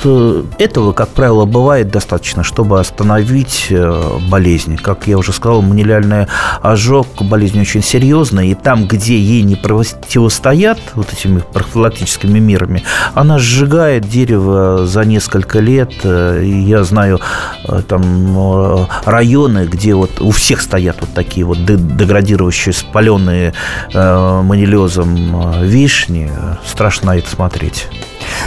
этого, 0.58 0.92
как 0.92 1.08
правило, 1.10 1.44
бывает 1.44 1.90
достаточно, 1.90 2.42
чтобы 2.42 2.80
остановить 2.80 3.72
болезнь. 4.28 4.76
Как 4.76 5.06
я 5.06 5.18
уже 5.18 5.32
сказал, 5.32 5.62
манилиальный 5.62 6.26
ожог– 6.62 7.06
болезнь 7.20 7.60
очень 7.60 7.82
серьезная, 7.82 8.46
и 8.46 8.54
там, 8.54 8.86
где 8.86 9.18
ей 9.18 9.42
не 9.42 9.56
противостоят 9.56 10.78
вот 10.94 11.12
этими 11.12 11.40
профилактическими 11.40 12.38
мерами, 12.38 12.82
она 13.14 13.38
сжигает 13.38 14.08
дерево 14.08 14.86
за 14.86 15.04
несколько 15.04 15.60
лет. 15.60 15.92
И 16.04 16.64
я 16.66 16.84
знаю 16.84 17.20
там 17.88 18.86
районы, 19.04 19.66
где 19.66 19.94
вот 19.94 20.20
у 20.20 20.30
всех 20.30 20.60
стоят 20.60 20.96
вот 21.00 21.10
такие 21.14 21.44
вот 21.46 21.64
деградирующие 21.64 22.72
спаленные 22.72 23.52
э, 23.92 24.40
манилезом 24.42 25.54
э, 25.54 25.66
вишни. 25.66 26.30
Страшно 26.64 27.18
это 27.18 27.28
смотреть. 27.28 27.88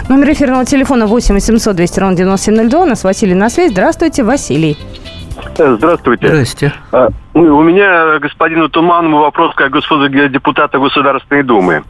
Номер 0.10 0.34
эфирного 0.34 0.66
телефона 0.66 1.08
8 1.08 1.36
800 1.36 1.76
200 1.76 2.00
ровно 2.00 2.18
9702. 2.18 2.82
У 2.82 2.86
нас 2.86 3.04
Василий 3.04 3.34
на 3.34 3.50
связь. 3.50 3.72
Здравствуйте, 3.72 4.24
Василий. 4.24 4.78
Э, 5.58 5.76
здравствуйте. 5.78 6.28
Здрасте. 6.28 6.74
А, 6.92 7.10
у 7.34 7.62
меня 7.62 8.20
господину 8.20 8.70
Туманову 8.70 9.20
вопрос 9.20 9.54
как 9.56 9.72
господа 9.72 10.10
депутата 10.10 10.80
Государственной 10.80 11.44
Думы. 11.44 11.84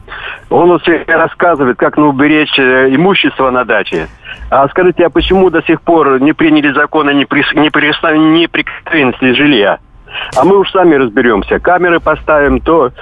Он 0.50 0.78
рассказывает, 1.06 1.76
как 1.76 1.96
ну, 1.96 2.08
уберечь 2.08 2.58
э, 2.58 2.94
имущество 2.94 3.50
на 3.50 3.64
даче. 3.64 4.08
А 4.50 4.68
скажите, 4.68 5.06
а 5.06 5.10
почему 5.10 5.50
до 5.50 5.62
сих 5.62 5.80
пор 5.82 6.20
не 6.20 6.32
приняли 6.32 6.72
закон 6.72 7.08
о 7.08 7.14
неприкосновенности 7.14 9.34
жилья? 9.34 9.78
А 10.36 10.44
мы 10.44 10.58
уж 10.58 10.70
сами 10.70 10.94
разберемся. 10.94 11.58
Камеры 11.58 12.00
поставим, 12.00 12.60
то 12.60 12.92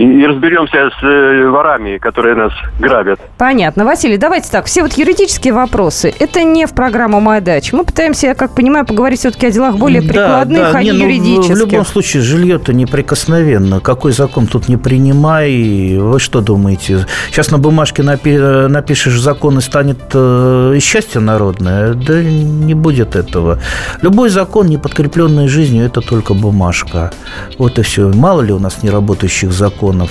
и, 0.00 0.26
разберемся 0.26 0.90
с 0.98 1.04
э, 1.04 1.46
ворами, 1.50 1.98
которые 1.98 2.34
нас 2.34 2.52
грабят. 2.78 3.20
Понятно. 3.36 3.84
Василий, 3.84 4.16
давайте 4.16 4.50
так. 4.50 4.64
Все 4.64 4.82
вот 4.82 4.94
юридические 4.94 5.52
вопросы, 5.52 6.14
это 6.18 6.42
не 6.42 6.64
в 6.64 6.72
программу 6.72 7.20
«Моя 7.20 7.42
дача». 7.42 7.76
Мы 7.76 7.84
пытаемся, 7.84 8.28
я 8.28 8.34
как 8.34 8.54
понимаю, 8.54 8.86
поговорить 8.86 9.18
все-таки 9.18 9.46
о 9.46 9.50
делах 9.50 9.76
более 9.76 10.00
прикладных, 10.00 10.62
да, 10.62 10.72
да. 10.72 10.78
а 10.78 10.82
не, 10.82 10.90
не 10.90 10.98
ну, 10.98 11.04
юридических. 11.04 11.54
В 11.54 11.58
любом 11.58 11.84
случае, 11.84 12.22
жилье-то 12.22 12.72
неприкосновенно. 12.72 13.80
Какой 13.80 14.12
закон 14.12 14.46
тут 14.46 14.68
не 14.68 14.78
принимай? 14.78 15.98
Вы 15.98 16.18
что 16.18 16.40
думаете? 16.40 17.06
Сейчас 17.28 17.50
на 17.50 17.58
бумажке 17.58 18.02
напи- 18.02 18.68
напишешь 18.68 19.20
закон 19.20 19.58
и 19.58 19.60
станет 19.60 19.98
э, 20.14 20.78
счастье 20.80 21.20
народное? 21.20 21.92
Да 21.92 22.22
не 22.22 22.72
будет 22.72 23.16
этого. 23.16 23.58
Любой 24.00 24.30
закон, 24.30 24.68
не 24.68 24.78
подкрепленный 24.78 25.46
жизнью, 25.46 25.84
это 25.84 26.00
только 26.00 26.32
бумажка. 26.32 27.12
Вот 27.58 27.78
и 27.78 27.82
все. 27.82 28.08
Мало 28.08 28.40
ли 28.40 28.54
у 28.54 28.58
нас 28.58 28.82
неработающих 28.82 29.52
законов 29.52 29.89
законов. 29.90 30.10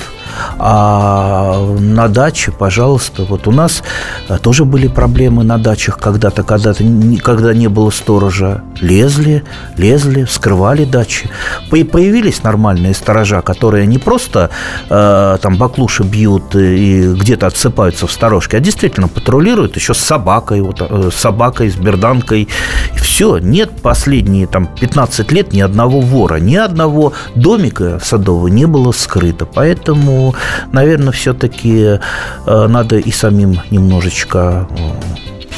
А 0.57 1.57
на 1.79 2.07
даче, 2.07 2.51
пожалуйста, 2.51 3.23
вот 3.23 3.47
у 3.47 3.51
нас 3.51 3.83
э, 4.27 4.37
тоже 4.37 4.65
были 4.65 4.87
проблемы 4.87 5.43
на 5.43 5.57
дачах 5.57 5.97
когда-то, 5.97 6.43
когда-то, 6.43 6.83
когда 7.23 7.53
не 7.53 7.67
было 7.67 7.89
сторожа. 7.89 8.61
Лезли, 8.81 9.43
лезли, 9.77 10.23
вскрывали 10.23 10.85
дачи. 10.85 11.29
Появились 11.69 12.43
нормальные 12.43 12.93
сторожа, 12.93 13.41
которые 13.41 13.87
не 13.87 13.97
просто 13.97 14.49
э, 14.89 15.37
там 15.41 15.57
баклуши 15.57 16.03
бьют 16.03 16.55
и 16.55 17.13
где-то 17.13 17.47
отсыпаются 17.47 18.07
в 18.07 18.11
сторожке, 18.11 18.57
а 18.57 18.59
действительно 18.59 19.07
патрулируют 19.07 19.75
еще 19.75 19.93
с 19.93 19.99
собакой, 19.99 20.61
вот, 20.61 20.81
э, 20.81 21.09
с 21.11 21.15
собакой, 21.15 21.69
с 21.69 21.75
берданкой. 21.75 22.47
Все, 22.95 23.37
нет 23.37 23.71
последние 23.81 24.47
там 24.47 24.67
15 24.67 25.31
лет 25.31 25.53
ни 25.53 25.61
одного 25.61 26.01
вора, 26.01 26.35
ни 26.35 26.55
одного 26.55 27.13
домика 27.35 27.99
садового 28.01 28.47
не 28.47 28.65
было 28.65 28.91
скрыто. 28.91 29.45
Поэтому 29.59 30.35
наверное, 30.71 31.11
все-таки 31.11 31.99
э, 32.45 32.67
надо 32.67 32.95
и 32.95 33.11
самим 33.11 33.59
немножечко 33.71 34.69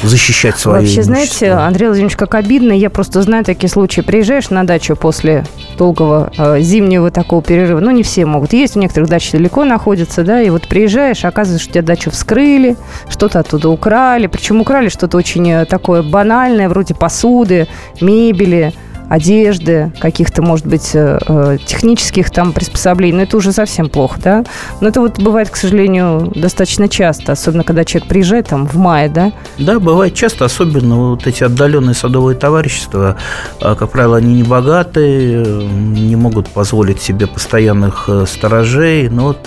э, 0.02 0.08
защищать 0.08 0.58
свои 0.58 0.80
Вообще, 0.80 1.04
знаете, 1.04 1.52
Андрей 1.52 1.86
Владимирович, 1.86 2.16
как 2.16 2.34
обидно, 2.34 2.72
я 2.72 2.90
просто 2.90 3.22
знаю 3.22 3.44
такие 3.44 3.70
случаи. 3.70 4.00
Приезжаешь 4.00 4.50
на 4.50 4.64
дачу 4.64 4.96
после 4.96 5.44
долгого 5.78 6.32
э, 6.36 6.60
зимнего 6.62 7.12
такого 7.12 7.42
перерыва, 7.42 7.78
ну, 7.78 7.92
не 7.92 8.02
все 8.02 8.26
могут. 8.26 8.52
Есть, 8.54 8.76
у 8.76 8.80
некоторых 8.80 9.08
дачи 9.08 9.30
далеко 9.30 9.64
находятся, 9.64 10.24
да, 10.24 10.42
и 10.42 10.50
вот 10.50 10.66
приезжаешь, 10.66 11.24
оказывается, 11.24 11.62
что 11.62 11.70
у 11.70 11.74
тебя 11.74 11.82
дачу 11.84 12.10
вскрыли, 12.10 12.76
что-то 13.08 13.38
оттуда 13.38 13.68
украли, 13.68 14.26
причем 14.26 14.60
украли 14.60 14.88
что-то 14.88 15.16
очень 15.16 15.48
э, 15.48 15.64
такое 15.64 16.02
банальное, 16.02 16.68
вроде 16.68 16.96
посуды, 16.96 17.68
мебели, 18.00 18.72
одежды, 19.12 19.92
каких-то, 20.00 20.40
может 20.40 20.66
быть, 20.66 20.94
э, 20.94 21.18
э, 21.26 21.58
технических 21.66 22.30
там 22.30 22.54
приспособлений. 22.54 23.16
Но 23.18 23.22
это 23.24 23.36
уже 23.36 23.52
совсем 23.52 23.90
плохо, 23.90 24.18
да? 24.24 24.44
Но 24.80 24.88
это 24.88 25.02
вот 25.02 25.18
бывает, 25.18 25.50
к 25.50 25.56
сожалению, 25.56 26.32
достаточно 26.34 26.88
часто, 26.88 27.32
особенно 27.32 27.62
когда 27.62 27.84
человек 27.84 28.08
приезжает 28.08 28.48
там 28.48 28.66
в 28.66 28.76
мае, 28.76 29.10
да? 29.10 29.32
Да, 29.58 29.78
бывает 29.78 30.14
часто, 30.14 30.46
особенно 30.46 31.10
вот 31.10 31.26
эти 31.26 31.44
отдаленные 31.44 31.94
садовые 31.94 32.38
товарищества, 32.38 33.18
а, 33.60 33.74
как 33.74 33.90
правило, 33.90 34.16
они 34.16 34.34
не 34.34 34.44
богатые, 34.44 35.44
не 35.44 36.16
могут 36.16 36.48
позволить 36.48 37.02
себе 37.02 37.26
постоянных 37.26 38.08
э, 38.08 38.24
сторожей, 38.26 39.10
но 39.10 39.24
вот, 39.24 39.38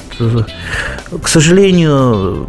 к 1.23 1.27
сожалению, 1.27 2.47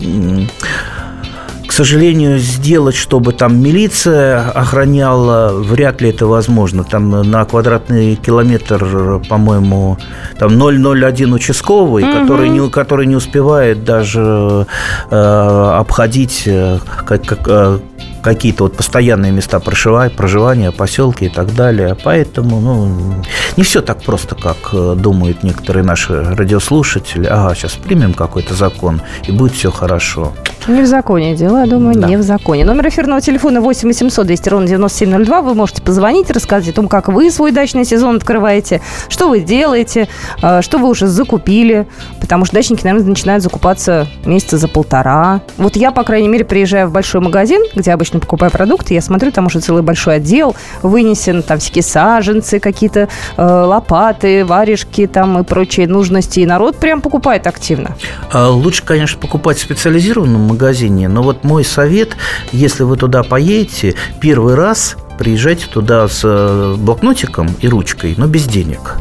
сожалению, 1.76 2.38
сделать, 2.38 2.94
чтобы 2.94 3.34
там 3.34 3.62
милиция 3.62 4.50
охраняла, 4.50 5.52
вряд 5.52 6.00
ли 6.00 6.08
это 6.08 6.26
возможно. 6.26 6.84
Там 6.84 7.10
на 7.10 7.44
квадратный 7.44 8.16
километр, 8.16 9.20
по-моему, 9.28 9.98
там 10.38 10.58
001 10.58 11.34
участковый, 11.34 12.04
угу. 12.04 12.12
который, 12.12 12.48
не, 12.48 12.70
который 12.70 13.06
не 13.06 13.14
успевает 13.16 13.84
даже 13.84 14.66
э, 15.10 15.74
обходить 15.78 16.44
э, 16.46 16.78
как, 17.04 17.24
как, 17.24 17.40
э, 17.46 17.78
какие-то 18.26 18.64
вот 18.64 18.76
постоянные 18.76 19.30
места 19.30 19.60
проживания, 19.60 20.72
поселки 20.72 21.26
и 21.26 21.28
так 21.28 21.54
далее. 21.54 21.96
Поэтому 22.02 22.60
ну, 22.60 23.22
не 23.56 23.62
все 23.62 23.82
так 23.82 24.02
просто, 24.02 24.34
как 24.34 24.56
э, 24.72 24.96
думают 24.98 25.44
некоторые 25.44 25.84
наши 25.84 26.24
радиослушатели. 26.34 27.26
Ага, 27.26 27.54
сейчас 27.54 27.74
примем 27.74 28.14
какой-то 28.14 28.54
закон, 28.54 29.00
и 29.28 29.30
будет 29.30 29.52
все 29.52 29.70
хорошо. 29.70 30.32
Не 30.66 30.82
в 30.82 30.86
законе 30.86 31.36
дело, 31.36 31.58
я 31.58 31.66
думаю, 31.66 31.94
да. 31.94 32.08
не 32.08 32.16
в 32.16 32.22
законе. 32.22 32.64
Номер 32.64 32.88
эфирного 32.88 33.20
телефона 33.20 33.60
8 33.60 33.86
800 33.86 34.26
200 34.26 34.48
ровно 34.48 34.66
9702. 34.66 35.42
Вы 35.42 35.54
можете 35.54 35.80
позвонить, 35.80 36.28
рассказать 36.28 36.68
о 36.70 36.72
том, 36.72 36.88
как 36.88 37.06
вы 37.06 37.30
свой 37.30 37.52
дачный 37.52 37.84
сезон 37.84 38.16
открываете, 38.16 38.80
что 39.08 39.28
вы 39.28 39.38
делаете, 39.40 40.08
э, 40.42 40.62
что 40.62 40.78
вы 40.78 40.88
уже 40.88 41.06
закупили. 41.06 41.86
Потому 42.20 42.44
что 42.44 42.56
дачники, 42.56 42.84
наверное, 42.84 43.08
начинают 43.08 43.44
закупаться 43.44 44.08
месяца 44.24 44.58
за 44.58 44.66
полтора. 44.66 45.42
Вот 45.56 45.76
я, 45.76 45.92
по 45.92 46.02
крайней 46.02 46.26
мере, 46.26 46.44
приезжаю 46.44 46.88
в 46.88 46.92
большой 46.92 47.20
магазин, 47.20 47.62
где 47.76 47.92
обычно 47.92 48.15
покупаю 48.20 48.52
продукты, 48.52 48.94
я 48.94 49.00
смотрю, 49.00 49.32
там 49.32 49.46
уже 49.46 49.60
целый 49.60 49.82
большой 49.82 50.16
отдел 50.16 50.54
вынесен, 50.82 51.42
там 51.42 51.58
всякие 51.58 51.82
саженцы, 51.82 52.60
какие-то 52.60 53.08
э, 53.36 53.42
лопаты, 53.42 54.44
варежки 54.44 55.06
там 55.06 55.38
и 55.38 55.44
прочие 55.44 55.86
нужности. 55.86 56.40
И 56.40 56.46
народ 56.46 56.76
прям 56.76 57.00
покупает 57.00 57.46
активно. 57.46 57.96
А 58.32 58.48
лучше, 58.48 58.82
конечно, 58.84 59.20
покупать 59.20 59.58
в 59.58 59.62
специализированном 59.62 60.42
магазине, 60.42 61.08
но 61.08 61.22
вот 61.22 61.44
мой 61.44 61.64
совет, 61.64 62.16
если 62.52 62.82
вы 62.82 62.96
туда 62.96 63.22
поедете, 63.22 63.94
первый 64.20 64.54
раз 64.54 64.96
приезжайте 65.18 65.66
туда 65.66 66.08
с 66.08 66.20
э, 66.24 66.74
блокнотиком 66.78 67.48
и 67.60 67.68
ручкой, 67.68 68.14
но 68.16 68.26
без 68.26 68.44
денег. 68.44 68.96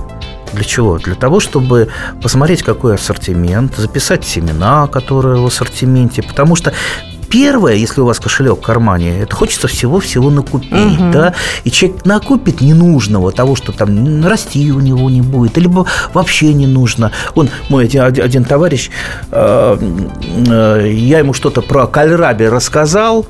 Для 0.54 0.64
чего? 0.64 0.98
Для 0.98 1.16
того, 1.16 1.40
чтобы 1.40 1.90
посмотреть, 2.22 2.64
какой 2.64 2.96
ассортимент, 2.96 3.76
записать 3.76 4.24
семена, 4.24 4.88
которые 4.88 5.42
в 5.42 5.46
ассортименте. 5.46 6.24
Потому 6.24 6.56
что 6.56 6.72
первое, 7.36 7.74
если 7.74 8.00
у 8.00 8.06
вас 8.06 8.18
кошелек 8.18 8.60
в 8.60 8.62
кармане, 8.62 9.20
это 9.20 9.36
хочется 9.36 9.68
всего-всего 9.68 10.30
накупить, 10.30 11.00
угу. 11.02 11.12
да, 11.12 11.34
и 11.66 11.70
человек 11.70 12.06
накупит 12.06 12.62
ненужного, 12.62 13.34
того, 13.34 13.58
что 13.58 13.74
там 13.74 14.26
расти 14.26 14.72
у 14.72 14.80
него 14.80 15.10
не 15.10 15.22
будет, 15.22 15.58
либо 15.58 15.86
вообще 16.14 16.54
не 16.54 16.66
нужно. 16.66 17.12
Он, 17.36 17.50
мой 17.68 17.86
один, 17.88 18.04
один 18.04 18.46
товарищ, 18.46 18.90
э, 19.32 19.78
э, 20.48 20.90
я 20.94 21.20
ему 21.20 21.34
что-то 21.34 21.62
про 21.62 21.88
кальраби 21.88 22.46
рассказал, 22.46 23.26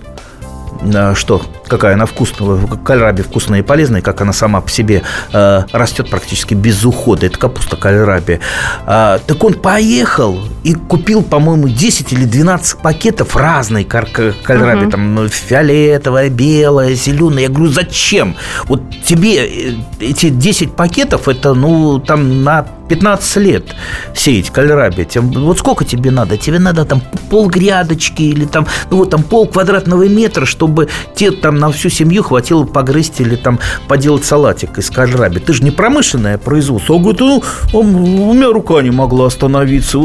что 1.16 1.42
какая 1.68 1.94
она 1.94 2.06
вкусная, 2.06 2.60
кальраби 2.84 3.22
вкусная 3.22 3.60
и 3.60 3.64
полезная, 3.64 4.02
как 4.02 4.22
она 4.22 4.34
сама 4.34 4.62
по 4.62 4.70
себе 4.70 5.04
э, 5.34 5.64
растет 5.72 6.10
практически 6.10 6.54
без 6.54 6.84
ухода. 6.86 7.26
Это 7.26 7.38
капуста 7.38 7.76
кальраби. 7.76 8.40
А, 8.86 9.20
так 9.20 9.44
он 9.44 9.54
поехал 9.54 10.40
и 10.64 10.74
купил, 10.74 11.24
по-моему, 11.24 11.68
10 11.68 12.14
или 12.14 12.26
12 12.26 12.80
пакетов 12.80 13.36
разной 13.36 13.84
кальраби. 13.84 14.84
Угу. 14.84 14.92
Там 14.92 15.30
фиолетовая, 15.30 16.30
белая, 16.30 16.94
зеленая. 16.94 17.44
Я 17.44 17.50
говорю, 17.50 17.72
зачем? 17.72 18.36
Вот 18.66 18.82
тебе 19.04 19.46
э, 19.46 19.74
эти 20.00 20.30
10 20.30 20.76
пакетов, 20.76 21.28
это, 21.28 21.54
ну, 21.54 22.00
там 22.00 22.44
на 22.44 22.66
15 22.90 23.38
лет 23.38 23.76
сеять 24.16 24.50
кальраби. 24.50 25.04
Тем, 25.04 25.32
вот 25.32 25.60
сколько 25.60 25.86
тебе 25.86 26.12
надо? 26.12 26.38
Тебе 26.38 26.60
надо 26.60 26.86
там 26.86 27.02
пол 27.30 27.48
грядочки 27.48 28.22
или 28.22 28.46
там, 28.46 28.68
ну, 28.90 28.98
вот 28.98 29.10
там 29.10 29.24
пол 29.24 29.48
квадратного 29.48 30.08
метра, 30.08 30.46
чтобы 30.46 30.75
те 31.16 31.32
там 31.32 31.58
на 31.58 31.72
всю 31.72 31.90
семью 31.90 32.24
хватило 32.24 32.66
погрызть 32.66 33.22
или 33.22 33.36
там 33.36 33.60
поделать 33.88 34.26
салатик 34.26 34.78
из 34.78 34.90
кальраби. 34.90 35.40
Ты 35.40 35.54
же 35.54 35.64
не 35.64 35.72
промышленное 35.72 36.38
производство. 36.38 36.94
Он 36.94 37.02
говорит, 37.02 37.22
ну, 37.22 37.44
у 37.74 38.34
меня 38.34 38.52
рука 38.52 38.82
не 38.82 38.92
могла 38.92 39.28
остановиться. 39.28 39.98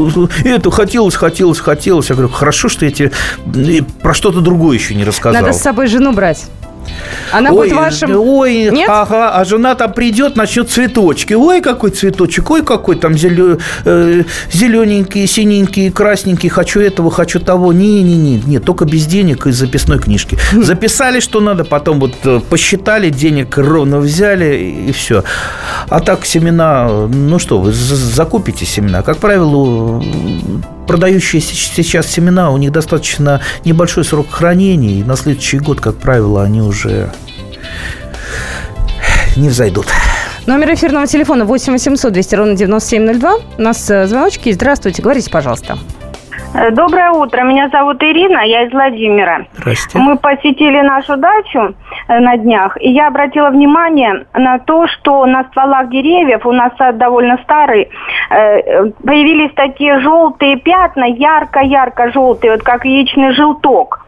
И 0.43 0.47
это 0.47 0.71
хотелось, 0.71 1.15
хотелось, 1.15 1.59
хотелось. 1.59 2.09
Я 2.09 2.15
говорю, 2.15 2.31
хорошо, 2.31 2.69
что 2.69 2.85
я 2.85 2.91
тебе 2.91 3.11
про 4.01 4.13
что-то 4.13 4.41
другое 4.41 4.77
еще 4.77 4.95
не 4.95 5.03
рассказал. 5.03 5.41
Надо 5.41 5.53
с 5.53 5.61
собой 5.61 5.87
жену 5.87 6.13
брать. 6.13 6.45
Она 7.31 7.51
ой, 7.51 7.69
будет 7.69 7.77
вашим... 7.77 8.15
Ой, 8.15 8.69
Нет? 8.71 8.89
ага, 8.89 9.31
а 9.31 9.45
жена 9.45 9.75
там 9.75 9.93
придет, 9.93 10.35
начнет 10.35 10.69
цветочки. 10.69 11.33
Ой, 11.33 11.61
какой 11.61 11.91
цветочек, 11.91 12.49
ой, 12.51 12.63
какой 12.63 12.95
там 12.95 13.17
зелё... 13.17 13.57
э, 13.85 14.23
зелененький, 14.51 15.27
синенький, 15.27 15.91
красненький, 15.91 16.49
хочу 16.49 16.79
этого, 16.81 17.09
хочу 17.11 17.39
того. 17.39 17.73
Не-не-не, 17.73 18.41
не, 18.45 18.59
только 18.59 18.85
без 18.85 19.05
денег 19.05 19.47
и 19.47 19.51
записной 19.51 19.99
книжки. 19.99 20.37
Записали, 20.51 21.19
что 21.19 21.39
надо, 21.39 21.63
потом 21.63 21.99
вот 21.99 22.13
э, 22.25 22.41
посчитали, 22.49 23.09
денег 23.09 23.57
ровно 23.57 23.99
взяли 23.99 24.55
и 24.87 24.91
все. 24.91 25.23
А 25.87 25.99
так 25.99 26.25
семена, 26.25 27.07
ну 27.07 27.39
что, 27.39 27.59
вы 27.59 27.71
закупите 27.71 28.65
семена. 28.65 29.01
Как 29.03 29.17
правило, 29.17 30.03
продающие 30.87 31.41
сейчас 31.41 32.07
семена, 32.07 32.51
у 32.51 32.57
них 32.57 32.71
достаточно 32.71 33.41
небольшой 33.65 34.03
срок 34.03 34.29
хранения, 34.29 34.99
и 34.99 35.03
на 35.03 35.15
следующий 35.15 35.59
год, 35.59 35.79
как 35.79 35.95
правило, 35.95 36.43
они 36.43 36.61
уже 36.61 37.11
не 39.35 39.49
взойдут. 39.49 39.87
Номер 40.47 40.73
эфирного 40.73 41.07
телефона 41.07 41.45
8 41.45 41.73
800 41.73 42.11
200 42.13 42.35
ровно 42.35 42.55
9702. 42.55 43.35
У 43.57 43.61
нас 43.61 43.89
э, 43.89 44.07
звоночки. 44.07 44.51
Здравствуйте, 44.51 45.01
говорите, 45.01 45.29
пожалуйста. 45.29 45.77
Э, 46.53 46.69
доброе 46.71 47.11
утро. 47.11 47.43
Меня 47.43 47.69
зовут 47.69 48.03
Ирина, 48.03 48.39
я 48.39 48.63
из 48.63 48.71
Владимира. 48.71 49.45
Здрасте. 49.53 49.97
Мы 49.97 50.17
посетили 50.17 50.81
нашу 50.81 51.15
дачу 51.15 51.75
э, 52.07 52.19
на 52.19 52.35
днях, 52.37 52.77
и 52.81 52.89
я 52.89 53.07
обратила 53.07 53.49
внимание 53.49 54.25
на 54.33 54.59
то, 54.59 54.87
что 54.87 55.25
на 55.25 55.45
стволах 55.45 55.89
деревьев, 55.89 56.45
у 56.45 56.51
нас 56.51 56.73
сад 56.77 56.97
довольно 56.97 57.37
старый, 57.43 57.89
э, 58.29 58.85
появились 59.05 59.53
такие 59.55 59.99
желтые 59.99 60.57
пятна, 60.57 61.05
ярко-ярко-желтые, 61.05 62.51
вот 62.51 62.63
как 62.63 62.85
яичный 62.85 63.31
желток. 63.31 64.05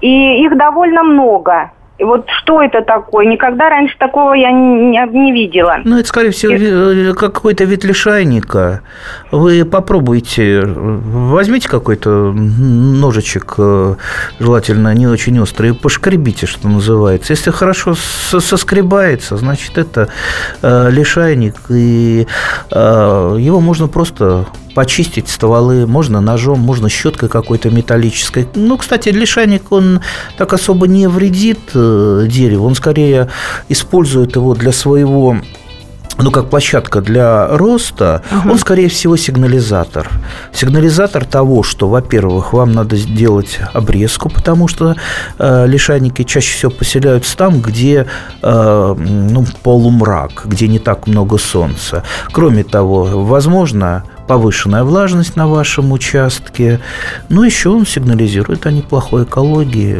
И 0.00 0.44
их 0.44 0.56
довольно 0.56 1.02
много. 1.02 1.72
Вот 2.02 2.26
что 2.42 2.62
это 2.62 2.82
такое? 2.82 3.26
Никогда 3.26 3.68
раньше 3.68 3.96
такого 3.98 4.34
я 4.34 4.50
не, 4.50 4.98
не 5.12 5.32
видела. 5.32 5.78
Ну, 5.84 5.98
это, 5.98 6.08
скорее 6.08 6.30
всего, 6.30 6.52
И... 6.52 7.14
какой-то 7.14 7.64
вид 7.64 7.84
лишайника. 7.84 8.82
Вы 9.30 9.64
попробуйте, 9.64 10.62
возьмите 10.64 11.68
какой-то 11.68 12.32
ножичек, 12.32 13.54
э, 13.58 13.94
желательно 14.38 14.92
не 14.94 15.06
очень 15.06 15.38
острый, 15.40 15.70
и 15.70 15.72
пошкребите, 15.72 16.46
что 16.46 16.68
называется. 16.68 17.32
Если 17.32 17.50
хорошо 17.50 17.94
соскребается, 17.94 19.36
значит, 19.36 19.78
это 19.78 20.08
э, 20.62 20.90
лишайник, 20.90 21.54
и 21.70 22.26
э, 22.70 23.36
его 23.38 23.60
можно 23.60 23.88
просто 23.88 24.46
почистить 24.74 25.28
стволы, 25.28 25.86
можно 25.86 26.20
ножом, 26.20 26.60
можно 26.60 26.88
щеткой 26.88 27.28
какой-то 27.28 27.70
металлической. 27.70 28.48
Ну, 28.54 28.76
кстати, 28.76 29.10
лишайник, 29.10 29.70
он 29.70 30.00
так 30.36 30.52
особо 30.52 30.86
не 30.86 31.08
вредит 31.08 31.60
э, 31.92 32.26
дереву, 32.28 32.66
он 32.66 32.74
скорее 32.74 33.28
использует 33.68 34.36
его 34.36 34.54
для 34.54 34.72
своего 34.72 35.36
ну, 36.18 36.30
как 36.30 36.50
площадка 36.50 37.00
для 37.00 37.48
роста, 37.48 38.22
угу. 38.30 38.52
он, 38.52 38.58
скорее 38.58 38.88
всего, 38.88 39.16
сигнализатор. 39.16 40.10
Сигнализатор 40.52 41.24
того, 41.24 41.62
что, 41.62 41.88
во-первых, 41.88 42.52
вам 42.52 42.72
надо 42.72 42.96
сделать 42.96 43.58
обрезку, 43.72 44.28
потому 44.28 44.68
что 44.68 44.94
э, 45.38 45.66
лишайники 45.66 46.22
чаще 46.22 46.54
всего 46.54 46.70
поселяются 46.70 47.36
там, 47.36 47.60
где 47.60 48.06
э, 48.42 48.94
ну, 48.98 49.46
полумрак, 49.62 50.42
где 50.44 50.68
не 50.68 50.78
так 50.78 51.06
много 51.06 51.38
солнца. 51.38 52.02
Кроме 52.30 52.64
того, 52.64 53.24
возможно, 53.24 54.04
повышенная 54.26 54.84
влажность 54.84 55.36
на 55.36 55.46
вашем 55.46 55.92
участке. 55.92 56.80
Ну, 57.28 57.42
еще 57.42 57.70
он 57.70 57.86
сигнализирует 57.86 58.66
о 58.66 58.70
неплохой 58.70 59.24
экологии. 59.24 59.96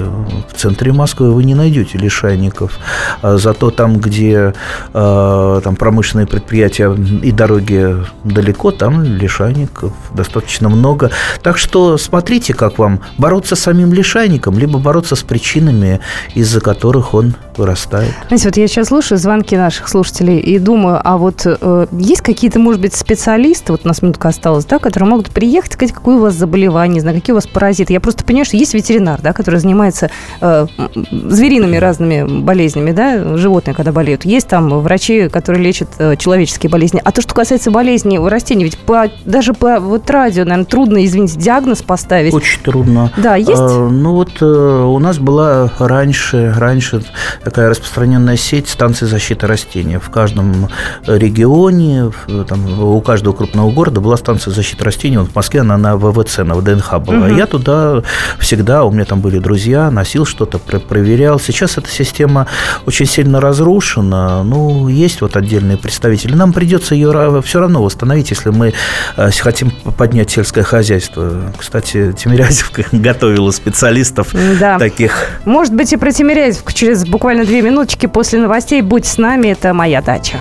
В 0.49 0.57
центре 0.57 0.93
Москвы 0.93 1.33
вы 1.33 1.45
не 1.45 1.55
найдете 1.55 1.99
лишайников. 1.99 2.79
А 3.21 3.37
зато 3.37 3.71
там, 3.71 3.99
где 3.99 4.55
э, 4.93 5.61
там 5.65 5.77
промышленные 5.77 6.27
предприятия 6.27 6.95
и 7.23 7.33
дороги 7.33 7.97
далеко, 8.25 8.71
там 8.71 9.03
лишайников 9.03 9.93
достаточно 10.15 10.69
много. 10.69 11.11
Так 11.43 11.59
что 11.59 11.99
смотрите, 11.99 12.55
как 12.55 12.79
вам 12.79 13.01
бороться 13.19 13.57
с 13.57 13.61
самим 13.61 13.93
лишайником, 13.93 14.59
либо 14.59 14.79
бороться 14.79 15.17
с 15.17 15.23
причинами, 15.23 16.01
из-за 16.35 16.61
которых 16.61 17.15
он 17.15 17.35
вырастает. 17.57 18.13
Знаете, 18.29 18.49
вот 18.49 18.57
я 18.57 18.69
сейчас 18.69 18.89
слушаю 18.89 19.19
звонки 19.19 19.57
наших 19.57 19.89
слушателей 19.89 20.39
и 20.39 20.59
думаю, 20.59 21.01
а 21.03 21.17
вот 21.17 21.43
э, 21.45 21.87
есть 21.93 22.23
какие-то, 22.23 22.59
может 22.59 22.81
быть, 22.81 22.95
специалисты, 22.95 23.73
вот 23.73 23.83
у 23.85 23.89
нас 23.89 24.03
минутка 24.13 24.29
осталась, 24.29 24.67
да, 24.67 24.79
которые 24.79 25.09
могут 25.09 25.31
приехать, 25.31 25.73
сказать, 25.73 25.95
какое 25.95 26.17
у 26.17 26.21
вас 26.21 26.35
заболевание, 26.35 27.01
знаю, 27.01 27.17
какие 27.17 27.33
у 27.33 27.37
вас 27.37 27.47
паразиты. 27.47 27.95
Я 27.95 28.01
просто 28.01 28.25
понимаю, 28.25 28.45
что 28.45 28.59
есть 28.59 28.75
ветеринар, 28.75 29.21
да, 29.23 29.33
который 29.33 29.59
занимается 29.59 30.11
э, 30.41 30.67
звериными 31.11 31.77
разными 31.77 32.43
болезнями, 32.43 32.93
да, 32.93 33.37
животные, 33.39 33.75
когда 33.75 33.91
болеют. 33.91 34.27
Есть 34.27 34.49
там 34.49 34.69
врачи, 34.81 35.29
которые 35.31 35.65
лечат 35.65 35.89
э, 35.99 36.17
человеческие 36.17 36.69
болезни. 36.69 37.01
А 37.03 37.11
то, 37.11 37.23
что 37.23 37.35
касается 37.35 37.71
болезней 37.71 38.19
у 38.19 38.29
растений, 38.29 38.65
ведь 38.65 38.77
по, 38.77 39.11
даже 39.25 39.55
по 39.55 39.81
вот 39.81 40.11
радио, 40.11 40.45
наверное, 40.45 40.67
трудно, 40.67 41.05
извините, 41.05 41.39
диагноз 41.39 41.83
поставить. 41.83 42.35
Очень 42.35 42.61
трудно. 42.61 43.11
Да, 43.17 43.37
есть? 43.37 43.53
А, 43.57 43.89
ну 43.89 44.13
вот 44.13 44.43
э, 44.43 44.45
у 44.45 44.99
нас 44.99 45.19
была 45.19 45.73
раньше, 45.79 46.53
раньше 46.55 47.03
такая 47.43 47.71
распространенная 47.71 48.37
сеть 48.37 48.69
станций 48.69 49.09
защиты 49.09 49.47
растений. 49.47 49.97
В 49.97 50.11
каждом 50.11 50.69
регионе, 51.07 52.11
там, 52.47 52.83
у 52.83 53.01
каждого 53.01 53.35
крупного 53.35 53.71
города 53.71 54.02
была 54.03 54.17
станция 54.17 54.53
защиты 54.53 54.85
растений. 54.85 55.19
Вот 55.19 55.31
в 55.31 55.35
Москве 55.35 55.61
она 55.61 55.77
на 55.77 55.97
ВВЦ, 55.97 56.39
на 56.39 56.55
ВДНХ 56.55 56.99
была. 56.99 57.27
Угу. 57.27 57.37
Я 57.37 57.47
туда 57.47 58.03
всегда, 58.39 58.85
у 58.85 58.91
меня 58.91 59.05
там 59.05 59.21
были 59.21 59.39
друзья, 59.39 59.91
носил 59.91 60.27
что-то, 60.27 60.59
проверял. 60.59 61.41
Сейчас 61.41 61.79
эта 61.79 61.89
система 61.89 62.47
очень 62.87 63.07
сильно 63.07 63.41
разрушена. 63.41 64.43
Ну, 64.43 64.89
есть 64.89 65.21
вот 65.21 65.37
отдельные 65.37 65.77
представители. 65.77 66.35
Нам 66.35 66.53
придется 66.53 66.95
ее 66.95 67.43
все 67.43 67.61
равно 67.61 67.83
восстановить, 67.83 68.31
если 68.31 68.51
мы 68.51 68.75
э, 69.17 69.31
хотим 69.31 69.71
поднять 69.71 70.31
сельское 70.31 70.63
хозяйство. 70.63 71.53
Кстати, 71.59 72.13
Тимирязевка 72.13 72.85
готовила 72.93 73.51
специалистов 73.51 74.35
да. 74.61 74.79
таких. 74.79 75.29
Может 75.45 75.75
быть, 75.75 75.93
и 75.93 75.97
про 75.97 76.13
Тимирязевку 76.13 76.73
через 76.73 77.07
буквально 77.07 77.45
две 77.45 77.63
минуточки 77.63 78.07
после 78.07 78.41
новостей. 78.41 78.83
Будь 78.83 79.07
с 79.07 79.19
нами, 79.19 79.49
это 79.49 79.73
«Моя 79.73 80.03
дача». 80.03 80.41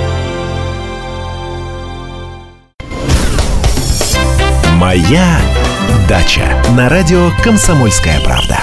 Моя 4.91 5.39
дача 6.09 6.43
на 6.75 6.89
радио 6.89 7.29
Комсомольская 7.41 8.19
правда. 8.25 8.57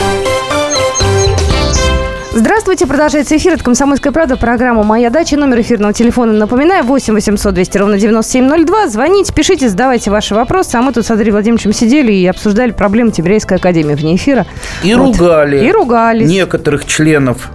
Здравствуйте, 2.34 2.86
продолжается 2.86 3.34
эфир 3.34 3.54
от 3.54 3.62
«Комсомольская 3.62 4.12
правда», 4.12 4.36
программа 4.36 4.82
«Моя 4.82 5.08
дача». 5.08 5.38
Номер 5.38 5.62
эфирного 5.62 5.94
телефона, 5.94 6.34
напоминаю, 6.34 6.84
8 6.84 7.14
800 7.14 7.54
200 7.54 7.78
ровно 7.78 7.98
9702. 7.98 8.88
Звоните, 8.88 9.32
пишите, 9.32 9.70
задавайте 9.70 10.10
ваши 10.10 10.34
вопросы. 10.34 10.74
А 10.74 10.82
мы 10.82 10.92
тут 10.92 11.06
с 11.06 11.10
Андреем 11.10 11.32
Владимировичем 11.32 11.72
сидели 11.72 12.12
и 12.12 12.26
обсуждали 12.26 12.72
проблемы 12.72 13.10
Тибирейской 13.10 13.56
академии 13.56 13.94
вне 13.94 14.16
эфира. 14.16 14.44
И 14.84 14.94
вот. 14.94 15.16
ругали. 15.16 15.64
И 15.64 15.72
ругались. 15.72 16.28
Некоторых 16.28 16.84
членов 16.84 17.50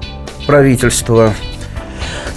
правительства 0.47 1.31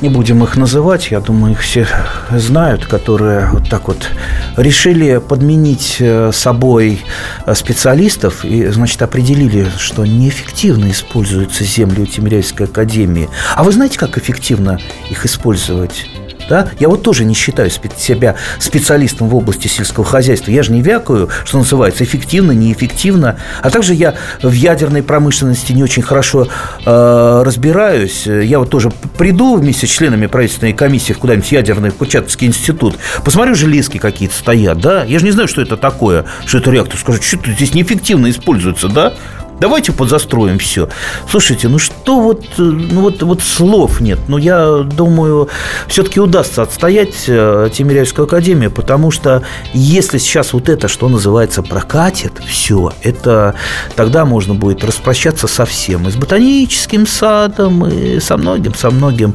не 0.02 0.08
будем 0.08 0.42
их 0.42 0.56
называть, 0.56 1.10
я 1.10 1.20
думаю, 1.20 1.52
их 1.52 1.60
все 1.60 1.86
знают, 2.30 2.86
которые 2.86 3.48
вот 3.50 3.68
так 3.68 3.88
вот 3.88 4.08
решили 4.56 5.18
подменить 5.18 5.96
э, 6.00 6.30
собой 6.32 7.00
э, 7.44 7.54
специалистов 7.54 8.44
и, 8.44 8.66
значит, 8.68 9.00
определили, 9.02 9.66
что 9.78 10.04
неэффективно 10.04 10.90
используются 10.90 11.64
земли 11.64 12.02
у 12.02 12.06
Тимиряйской 12.06 12.66
академии. 12.66 13.28
А 13.54 13.64
вы 13.64 13.72
знаете, 13.72 13.98
как 13.98 14.18
эффективно 14.18 14.78
их 15.10 15.24
использовать? 15.24 16.06
Да? 16.48 16.68
Я 16.78 16.88
вот 16.88 17.02
тоже 17.02 17.24
не 17.24 17.34
считаю 17.34 17.70
себя 17.70 18.36
специалистом 18.58 19.28
в 19.28 19.34
области 19.34 19.68
сельского 19.68 20.04
хозяйства. 20.04 20.50
Я 20.50 20.62
же 20.62 20.72
не 20.72 20.82
вякаю, 20.82 21.28
что 21.44 21.58
называется, 21.58 22.04
эффективно, 22.04 22.52
неэффективно. 22.52 23.38
А 23.62 23.70
также 23.70 23.94
я 23.94 24.14
в 24.42 24.52
ядерной 24.52 25.02
промышленности 25.02 25.72
не 25.72 25.82
очень 25.82 26.02
хорошо 26.02 26.48
э, 26.84 27.42
разбираюсь. 27.44 28.26
Я 28.26 28.58
вот 28.58 28.70
тоже 28.70 28.92
приду 29.18 29.56
вместе 29.56 29.86
с 29.86 29.90
членами 29.90 30.26
правительственной 30.26 30.72
комиссии 30.72 31.12
в 31.12 31.18
куда-нибудь 31.18 31.50
ядерный 31.50 31.90
Курчатовский 31.90 32.46
институт, 32.46 32.96
посмотрю, 33.24 33.54
железки 33.54 33.98
какие-то 33.98 34.34
стоят, 34.34 34.78
да? 34.80 35.04
Я 35.04 35.18
же 35.18 35.24
не 35.24 35.30
знаю, 35.32 35.48
что 35.48 35.62
это 35.62 35.76
такое, 35.76 36.26
что 36.46 36.58
это 36.58 36.70
реактор. 36.70 36.98
Скажу, 36.98 37.22
что 37.22 37.50
здесь 37.50 37.74
неэффективно 37.74 38.30
используется, 38.30 38.88
да? 38.88 39.14
Давайте 39.60 39.92
подзастроим 39.92 40.58
все. 40.58 40.88
Слушайте, 41.30 41.68
ну 41.68 41.78
что 41.78 42.20
вот, 42.20 42.44
э, 42.58 42.62
ну 42.62 43.00
вот, 43.00 43.22
вот 43.22 43.42
слов 43.42 44.00
нет. 44.00 44.18
Но 44.28 44.36
я 44.36 44.82
думаю, 44.82 45.48
все-таки 45.88 46.20
удастся 46.20 46.62
отстоять 46.62 47.24
э, 47.26 47.70
Тимиряевскую 47.72 48.26
академию, 48.26 48.70
потому 48.70 49.10
что 49.10 49.42
если 49.72 50.18
сейчас 50.18 50.52
вот 50.52 50.68
это, 50.68 50.88
что 50.88 51.08
называется, 51.08 51.62
прокатит, 51.62 52.32
все, 52.46 52.92
это 53.02 53.54
тогда 53.94 54.26
можно 54.26 54.54
будет 54.54 54.84
распрощаться 54.84 55.46
со 55.46 55.64
всем. 55.64 56.06
И 56.06 56.10
с 56.10 56.16
ботаническим 56.16 57.06
садом, 57.06 57.86
и 57.86 58.20
со 58.20 58.36
многим, 58.36 58.74
со 58.74 58.90
многим 58.90 59.34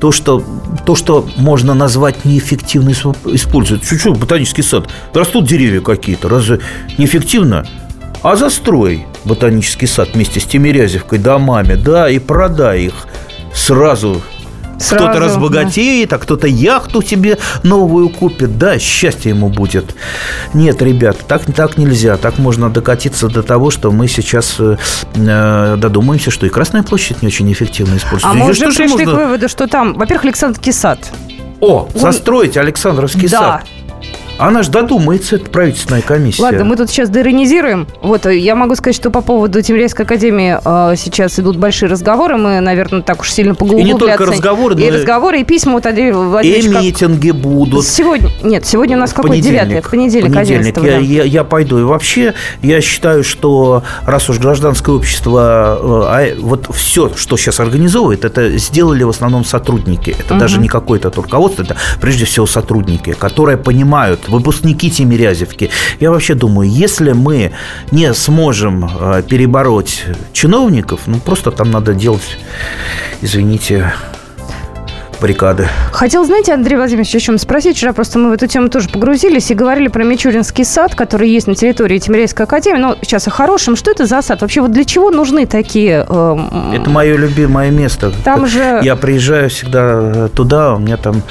то, 0.00 0.10
что, 0.12 0.42
то, 0.86 0.94
что 0.96 1.28
можно 1.36 1.74
назвать 1.74 2.24
неэффективно 2.24 2.90
используют. 2.90 3.84
Чуть-чуть 3.84 4.16
ботанический 4.18 4.62
сад. 4.62 4.88
Растут 5.12 5.46
деревья 5.46 5.82
какие-то. 5.82 6.28
Разве 6.28 6.60
неэффективно? 6.96 7.66
А 8.22 8.36
застрой 8.36 9.06
ботанический 9.24 9.86
сад 9.86 10.10
вместе 10.14 10.40
с 10.40 10.44
Тимирязевкой 10.44 11.18
домами, 11.18 11.74
да, 11.74 12.10
и 12.10 12.18
продай 12.18 12.82
их 12.82 13.06
сразу 13.54 14.20
Сразу, 14.80 15.04
кто-то 15.04 15.20
разбогатеет, 15.20 16.08
да. 16.08 16.16
а 16.16 16.18
кто-то 16.18 16.46
яхту 16.46 17.02
себе 17.02 17.36
новую 17.62 18.08
купит. 18.08 18.56
Да, 18.56 18.78
счастье 18.78 19.30
ему 19.30 19.50
будет. 19.50 19.94
Нет, 20.54 20.80
ребят, 20.80 21.18
так, 21.28 21.42
так 21.54 21.76
нельзя. 21.76 22.16
Так 22.16 22.38
можно 22.38 22.70
докатиться 22.70 23.28
до 23.28 23.42
того, 23.42 23.70
что 23.70 23.90
мы 23.92 24.08
сейчас 24.08 24.56
э, 24.58 24.78
э 25.16 25.76
додумаемся, 25.76 26.30
что 26.30 26.46
и 26.46 26.48
Красная 26.48 26.82
площадь 26.82 27.20
не 27.20 27.28
очень 27.28 27.52
эффективно 27.52 27.98
используется. 27.98 28.30
А 28.30 28.32
мы 28.32 28.50
уже 28.50 28.64
пришли 28.64 28.88
можно... 28.88 29.12
к 29.12 29.14
выводу, 29.14 29.48
что 29.50 29.66
там, 29.66 29.92
во-первых, 29.94 30.24
Александровский 30.24 30.72
сад. 30.72 30.98
О, 31.60 31.86
Он... 31.94 32.00
застроить 32.00 32.56
Александровский 32.56 33.28
да. 33.28 33.38
сад. 33.38 33.66
Она 34.40 34.62
же 34.62 34.70
додумается, 34.70 35.36
это 35.36 35.50
правительственная 35.50 36.00
комиссия. 36.00 36.42
Ладно, 36.42 36.64
мы 36.64 36.76
тут 36.76 36.88
сейчас 36.88 37.10
деронизируем. 37.10 37.86
Вот, 38.00 38.24
э, 38.24 38.38
я 38.38 38.54
могу 38.54 38.74
сказать, 38.74 38.96
что 38.96 39.10
по 39.10 39.20
поводу 39.20 39.60
Тимирязевской 39.60 40.06
академии 40.06 40.58
э, 40.64 40.96
сейчас 40.96 41.38
идут 41.38 41.56
большие 41.56 41.90
разговоры. 41.90 42.38
Мы, 42.38 42.60
наверное, 42.60 43.02
так 43.02 43.20
уж 43.20 43.30
сильно 43.30 43.54
поглубляться. 43.54 43.90
И 43.90 43.92
не 43.92 43.98
только 43.98 44.24
разговоры, 44.24 44.74
но 44.76 44.80
и 44.80 44.90
разговоры, 44.90 45.40
и 45.40 45.44
письма 45.44 45.72
вот 45.74 45.84
Андрей 45.84 46.12
Владимирович. 46.12 46.64
И 46.64 46.68
митинги 46.68 47.30
как... 47.30 47.40
будут. 47.40 47.84
Сегодня, 47.86 48.30
нет, 48.42 48.66
сегодня 48.66 48.96
у 48.96 49.00
нас 49.00 49.12
какой? 49.12 49.40
Девятый, 49.40 49.82
в 49.82 49.90
понедельник, 49.90 50.32
понедельник. 50.32 50.76
Я, 50.78 50.82
да. 50.82 50.98
я, 50.98 51.24
я 51.24 51.44
пойду. 51.44 51.78
И 51.78 51.82
вообще, 51.82 52.34
я 52.62 52.80
считаю, 52.80 53.24
что 53.24 53.82
раз 54.06 54.28
уж 54.30 54.38
гражданское 54.38 54.94
общество, 54.94 55.78
э, 55.80 56.34
а 56.34 56.36
вот 56.40 56.66
все, 56.74 57.12
что 57.14 57.36
сейчас 57.36 57.60
организовывает, 57.60 58.24
это 58.24 58.56
сделали 58.56 59.02
в 59.02 59.10
основном 59.10 59.44
сотрудники. 59.44 60.16
Это 60.18 60.34
угу. 60.34 60.40
даже 60.40 60.60
не 60.60 60.68
какое-то 60.68 61.12
руководство, 61.14 61.62
это 61.62 61.76
прежде 62.00 62.24
всего 62.24 62.46
сотрудники, 62.46 63.12
которые 63.12 63.58
понимают, 63.58 64.29
выпускники 64.30 64.90
Тимирязевки. 64.90 65.70
Я 66.00 66.10
вообще 66.10 66.34
думаю, 66.34 66.70
если 66.70 67.12
мы 67.12 67.52
не 67.90 68.14
сможем 68.14 68.84
э, 68.84 69.22
перебороть 69.28 70.04
чиновников, 70.32 71.00
ну 71.06 71.18
просто 71.18 71.50
там 71.50 71.70
надо 71.70 71.94
делать, 71.94 72.38
извините, 73.22 73.92
баррикады. 75.20 75.68
Хотел, 75.92 76.24
знаете, 76.24 76.52
Андрей 76.54 76.76
Владимирович, 76.76 77.14
о 77.14 77.20
чем 77.20 77.38
спросить. 77.38 77.76
Вчера 77.76 77.92
просто 77.92 78.18
мы 78.18 78.30
в 78.30 78.32
эту 78.32 78.46
тему 78.46 78.68
тоже 78.68 78.88
погрузились 78.88 79.50
и 79.50 79.54
говорили 79.54 79.88
про 79.88 80.04
Мичуринский 80.04 80.64
сад, 80.64 80.94
который 80.94 81.28
есть 81.28 81.46
на 81.46 81.54
территории 81.54 81.98
Тимирейской 81.98 82.46
академии. 82.46 82.78
Но 82.78 82.96
сейчас 83.02 83.28
о 83.28 83.30
хорошем. 83.30 83.76
Что 83.76 83.90
это 83.90 84.06
за 84.06 84.22
сад? 84.22 84.40
Вообще, 84.40 84.60
вот 84.60 84.72
для 84.72 84.84
чего 84.84 85.10
нужны 85.10 85.46
такие... 85.46 86.06
Э, 86.08 86.36
это 86.74 86.90
мое 86.90 87.16
любимое 87.16 87.70
место. 87.70 88.12
Там 88.24 88.46
же... 88.46 88.80
Я 88.82 88.96
приезжаю 88.96 89.50
всегда 89.50 90.28
туда. 90.28 90.74
У 90.74 90.78
меня 90.78 90.96
там 90.96 91.22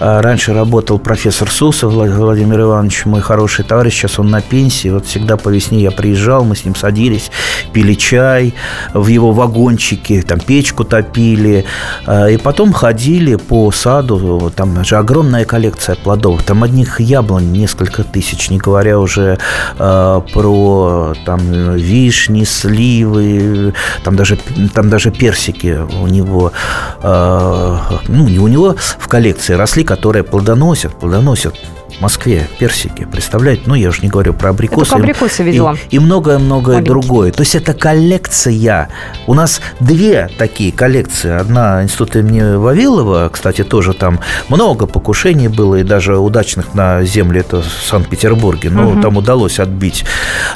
э, 0.00 0.20
раньше 0.20 0.52
работал 0.52 0.98
профессор 0.98 1.50
Сусов 1.50 1.92
Владимир 1.92 2.62
Иванович, 2.62 3.06
мой 3.06 3.20
хороший 3.20 3.64
товарищ. 3.64 3.94
Сейчас 3.94 4.18
он 4.18 4.30
на 4.30 4.40
пенсии. 4.40 4.88
Вот 4.88 5.06
всегда 5.06 5.36
по 5.36 5.48
весне 5.48 5.80
я 5.80 5.90
приезжал, 5.90 6.44
мы 6.44 6.56
с 6.56 6.64
ним 6.64 6.74
садились, 6.74 7.30
пили 7.72 7.94
чай 7.94 8.54
в 8.92 9.06
его 9.06 9.32
вагончике, 9.32 10.22
там 10.22 10.40
печку 10.40 10.84
топили. 10.84 11.64
Э, 12.06 12.32
и 12.32 12.36
потом 12.36 12.72
ходили 12.72 13.35
по 13.38 13.70
саду, 13.70 14.52
там 14.54 14.84
же 14.84 14.96
огромная 14.96 15.44
коллекция 15.44 15.96
плодов, 15.96 16.42
там 16.42 16.62
одних 16.62 17.00
яблонь 17.00 17.52
несколько 17.52 18.04
тысяч, 18.04 18.50
не 18.50 18.58
говоря 18.58 18.98
уже 18.98 19.38
э, 19.78 20.20
про 20.32 21.14
там 21.24 21.74
вишни, 21.74 22.44
сливы, 22.44 23.74
там 24.04 24.16
даже, 24.16 24.38
там 24.74 24.90
даже 24.90 25.10
персики 25.10 25.78
у 26.02 26.06
него, 26.06 26.52
э, 27.02 27.76
ну, 28.08 28.28
не 28.28 28.38
у 28.38 28.48
него 28.48 28.76
в 28.98 29.08
коллекции 29.08 29.54
росли, 29.54 29.84
которые 29.84 30.22
плодоносят, 30.24 30.98
плодоносят 30.98 31.54
в 31.98 32.00
Москве 32.00 32.46
персики, 32.58 33.06
представляете? 33.10 33.62
Ну, 33.66 33.74
я 33.74 33.88
уже 33.88 34.02
не 34.02 34.08
говорю 34.08 34.34
про 34.34 34.50
абрикосы. 34.50 34.90
Это 34.90 34.96
абрикосы 34.96 35.42
видела. 35.42 35.76
И 35.90 35.98
многое-многое 35.98 36.82
другое. 36.82 37.32
То 37.32 37.40
есть 37.40 37.54
это 37.54 37.72
коллекция. 37.74 38.88
У 39.26 39.34
нас 39.34 39.60
две 39.80 40.28
такие 40.36 40.72
коллекции. 40.72 41.30
Одна 41.30 41.82
института 41.82 42.20
имени 42.20 42.56
Вавилова, 42.56 43.25
кстати, 43.28 43.64
тоже 43.64 43.92
там 43.92 44.20
много 44.48 44.86
покушений 44.86 45.48
было, 45.48 45.76
и 45.76 45.82
даже 45.82 46.18
удачных 46.18 46.74
на 46.74 47.04
земле, 47.04 47.40
это 47.40 47.62
в 47.62 47.66
Санкт-Петербурге. 47.66 48.70
Ну, 48.70 48.90
угу. 48.90 49.02
там 49.02 49.16
удалось 49.16 49.58
отбить. 49.58 50.04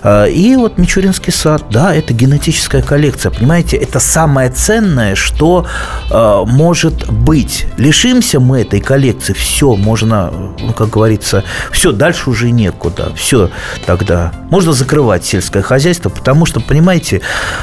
А, 0.03 0.25
и 0.27 0.57
вот 0.57 0.79
Мичуринский 0.79 1.33
сад, 1.33 1.65
да, 1.71 1.95
это 1.95 2.15
генетическая 2.15 2.83
коллекция. 2.83 3.31
Понимаете, 3.31 3.77
это 3.77 4.01
самое 4.01 4.51
ценное, 4.51 5.15
что 5.15 5.67
э, 6.11 6.43
может 6.47 7.11
быть. 7.11 7.67
Лишимся 7.77 8.41
мы 8.41 8.63
этой 8.63 8.81
коллекции, 8.81 9.33
все, 9.33 9.77
можно, 9.77 10.31
ну, 10.59 10.73
как 10.73 10.91
говорится, 10.91 11.45
все, 11.71 11.93
дальше 11.93 12.31
уже 12.31 12.51
некуда, 12.51 13.13
все 13.15 13.51
тогда. 13.87 14.33
Можно 14.51 14.73
закрывать 14.73 15.25
сельское 15.25 15.63
хозяйство, 15.63 16.09
потому 16.09 16.47
что, 16.47 16.61
понимаете, 16.61 17.21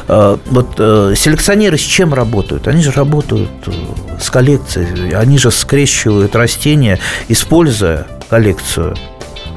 э, 0.08 0.38
вот 0.46 0.76
э, 0.78 1.14
селекционеры 1.16 1.78
с 1.78 1.82
чем 1.82 2.14
работают? 2.14 2.68
Они 2.68 2.82
же 2.82 2.92
работают 2.92 3.50
э, 3.68 3.72
с 4.20 4.30
коллекцией, 4.30 4.88
они 5.14 5.38
же 5.38 5.52
скрещивают 5.52 6.36
растения, 6.36 7.00
используя 7.28 8.08
коллекцию. 8.30 8.96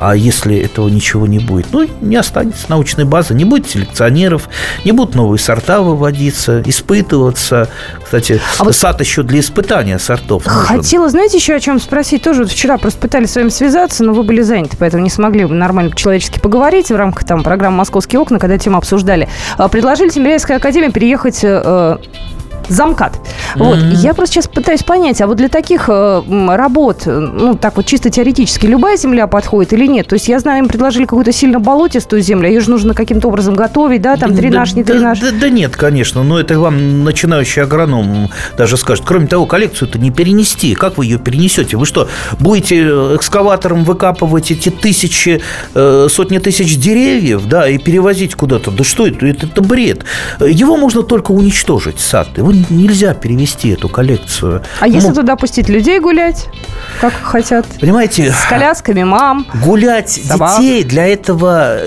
А 0.01 0.17
если 0.17 0.57
этого 0.57 0.89
ничего 0.89 1.27
не 1.27 1.39
будет? 1.39 1.67
Ну, 1.73 1.87
не 2.01 2.17
останется 2.17 2.65
научной 2.71 3.05
базы, 3.05 3.35
не 3.35 3.45
будет 3.45 3.69
селекционеров, 3.69 4.49
не 4.87 4.93
будут 4.93 5.15
новые 5.15 5.39
сорта 5.39 5.83
выводиться, 5.83 6.63
испытываться. 6.65 7.69
Кстати, 8.03 8.41
а 8.59 8.65
вот 8.65 8.75
сад 8.75 8.99
еще 9.01 9.23
для 9.23 9.41
испытания 9.41 9.99
сортов 9.99 10.47
нужен. 10.47 10.61
Хотела, 10.63 11.11
знаете, 11.11 11.37
еще 11.37 11.55
о 11.55 11.61
чем 11.61 11.79
спросить? 11.79 12.23
Тоже 12.23 12.45
вот 12.45 12.51
вчера 12.51 12.79
просто 12.79 12.99
пытались 12.99 13.33
с 13.33 13.37
вами 13.37 13.51
связаться, 13.51 14.03
но 14.03 14.15
вы 14.15 14.23
были 14.23 14.41
заняты, 14.41 14.79
поэтому 14.79 15.03
не 15.03 15.11
смогли 15.11 15.45
нормально 15.45 15.91
по-человечески 15.91 16.39
поговорить 16.39 16.89
в 16.91 16.97
рамках 16.97 17.25
там 17.25 17.43
программы 17.43 17.77
«Московские 17.77 18.21
окна», 18.21 18.39
когда 18.39 18.57
тему 18.57 18.79
обсуждали. 18.79 19.29
А, 19.59 19.69
предложили 19.69 20.09
Тимиряйской 20.09 20.57
академии 20.57 20.89
переехать 20.89 21.41
э, 21.43 21.99
замкат. 22.69 23.19
Вот, 23.57 23.79
я 23.79 24.15
просто 24.15 24.35
сейчас 24.35 24.49
пытаюсь 24.49 24.83
понять, 24.83 25.21
а 25.21 25.27
вот 25.27 25.37
для 25.37 25.49
таких 25.49 25.89
э, 25.89 26.23
работ, 26.57 27.03
ну, 27.07 27.55
так 27.55 27.77
вот 27.77 27.87
чисто 27.87 28.11
теоретически, 28.11 28.67
любая 28.67 28.97
земля 28.97 29.27
подходит 29.27 29.73
или 29.73 29.87
нет? 29.87 30.07
То 30.09 30.15
есть 30.15 30.29
я 30.29 30.39
знаю, 30.39 30.61
им 30.61 30.69
предложили 30.69 31.05
какую-то 31.05 31.33
сильно 31.33 31.59
болотистую 31.59 32.23
землю, 32.23 32.49
ее 32.49 32.61
же 32.61 32.71
нужно 32.71 32.95
каким-то 32.95 33.29
образом 33.29 33.55
готовить, 33.55 34.03
да, 34.03 34.17
там 34.17 34.35
дренаж, 34.35 34.73
да, 34.73 34.77
не 34.77 34.85
дренаж. 34.85 35.21
Да, 35.21 35.31
да, 35.31 35.37
да 35.41 35.49
нет, 35.49 35.77
конечно, 35.77 36.23
но 36.23 36.39
это 36.39 36.59
вам 36.59 37.05
начинающий 37.05 37.63
агроном 37.63 38.31
даже 38.57 38.77
скажет. 38.77 39.05
Кроме 39.07 39.27
того, 39.27 39.47
коллекцию-то 39.47 39.99
не 39.99 40.11
перенести. 40.11 40.75
Как 40.75 40.99
вы 40.99 41.07
ее 41.07 41.19
перенесете? 41.19 41.77
Вы 41.77 41.87
что, 41.87 42.09
будете 42.39 42.81
экскаватором 42.81 43.85
выкапывать 43.85 44.51
эти 44.51 44.69
тысячи, 44.69 45.41
э, 45.75 46.09
сотни 46.11 46.39
тысяч 46.39 46.77
деревьев, 46.77 47.47
да, 47.47 47.69
и 47.69 47.79
перевозить 47.79 48.35
куда-то? 48.35 48.71
Да 48.71 48.85
что 48.85 49.07
это? 49.07 49.27
Это, 49.27 49.47
это 49.47 49.63
бред. 49.63 50.05
Его 50.41 50.77
можно 50.77 51.03
только 51.03 51.33
уничтожить, 51.33 52.01
сад. 52.01 52.29
Его 52.37 52.50
нельзя 52.53 53.15
перевести, 53.15 53.71
эту 53.71 53.89
коллекцию. 53.89 54.63
А 54.81 54.89
если 54.89 55.09
ну, 55.09 55.15
туда 55.15 55.37
пустить 55.37 55.69
людей 55.69 56.01
гулять, 56.01 56.49
как 57.01 57.13
хотят? 57.23 57.67
Понимаете? 57.81 58.33
С 58.33 58.45
колясками, 58.49 59.03
мам. 59.05 59.47
Гулять 59.65 60.11
собак. 60.11 60.61
детей 60.61 60.85
для 60.85 61.07
этого, 61.07 61.79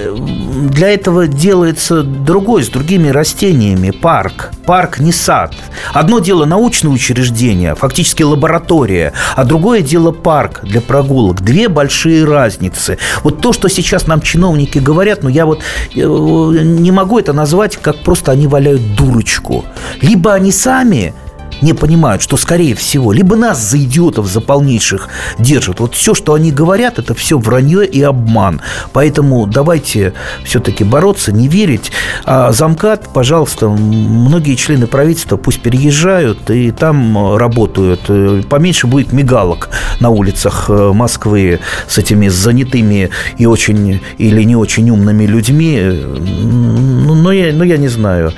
для 0.69 0.89
этого 0.89 1.27
делается 1.27 2.03
другой, 2.03 2.63
с 2.63 2.69
другими 2.69 3.09
растениями. 3.09 3.91
Парк. 3.91 4.51
Парк 4.65 4.99
не 4.99 5.11
сад. 5.11 5.53
Одно 5.93 6.19
дело 6.19 6.45
научное 6.45 6.91
учреждение, 6.91 7.75
фактически 7.75 8.23
лаборатория, 8.23 9.13
а 9.35 9.43
другое 9.43 9.81
дело 9.81 10.11
парк 10.11 10.61
для 10.63 10.81
прогулок. 10.81 11.41
Две 11.41 11.67
большие 11.67 12.25
разницы. 12.25 12.97
Вот 13.23 13.41
то, 13.41 13.53
что 13.53 13.67
сейчас 13.67 14.07
нам 14.07 14.21
чиновники 14.21 14.79
говорят, 14.79 15.21
ну 15.21 15.29
я 15.29 15.45
вот 15.45 15.61
э, 15.93 15.99
не 15.99 16.91
могу 16.91 17.19
это 17.19 17.33
назвать, 17.33 17.77
как 17.77 17.97
просто 17.97 18.31
они 18.31 18.47
валяют 18.47 18.95
дурочку. 18.95 19.65
Либо 20.01 20.33
они 20.33 20.51
сами 20.53 21.13
не 21.61 21.73
понимают, 21.73 22.21
что, 22.21 22.35
скорее 22.37 22.75
всего, 22.75 23.13
либо 23.13 23.35
нас 23.35 23.59
за 23.61 23.77
идиотов, 23.77 24.27
за 24.27 24.41
полнейших 24.41 25.07
держат. 25.39 25.79
Вот 25.79 25.95
все, 25.95 26.13
что 26.13 26.33
они 26.33 26.51
говорят, 26.51 26.99
это 26.99 27.13
все 27.13 27.37
вранье 27.37 27.85
и 27.85 28.01
обман. 28.01 28.61
Поэтому 28.91 29.47
давайте 29.47 30.13
все-таки 30.43 30.83
бороться, 30.83 31.31
не 31.31 31.47
верить. 31.47 31.91
А 32.25 32.51
замкат, 32.51 33.07
пожалуйста, 33.13 33.69
многие 33.69 34.55
члены 34.55 34.87
правительства 34.87 35.37
пусть 35.37 35.61
переезжают 35.61 36.49
и 36.49 36.71
там 36.71 37.37
работают. 37.37 38.01
Поменьше 38.49 38.87
будет 38.87 39.13
мигалок 39.13 39.69
на 39.99 40.09
улицах 40.09 40.65
э, 40.69 40.91
Москвы 40.93 41.59
с 41.87 41.97
этими 41.97 42.27
занятыми 42.27 43.09
и 43.37 43.45
очень 43.45 44.01
или 44.17 44.43
не 44.43 44.55
очень 44.55 44.89
умными 44.89 45.25
людьми. 45.25 45.79
Ну, 45.79 47.15
но 47.15 47.31
я, 47.31 47.53
ну, 47.53 47.63
я 47.63 47.77
не 47.77 47.87
знаю 47.87 48.33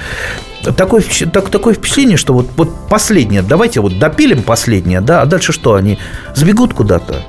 такое, 0.72 1.04
так, 1.32 1.50
такое 1.50 1.74
впечатление, 1.74 2.18
что 2.18 2.34
вот, 2.34 2.48
вот 2.56 2.70
последнее, 2.90 3.42
давайте 3.42 3.82
вот 3.82 4.00
допилим 4.00 4.44
последнее, 4.44 5.02
да, 5.02 5.22
а 5.22 5.26
дальше 5.26 5.52
что, 5.52 5.76
они 5.76 5.98
сбегут 6.36 6.74
куда-то? 6.74 7.24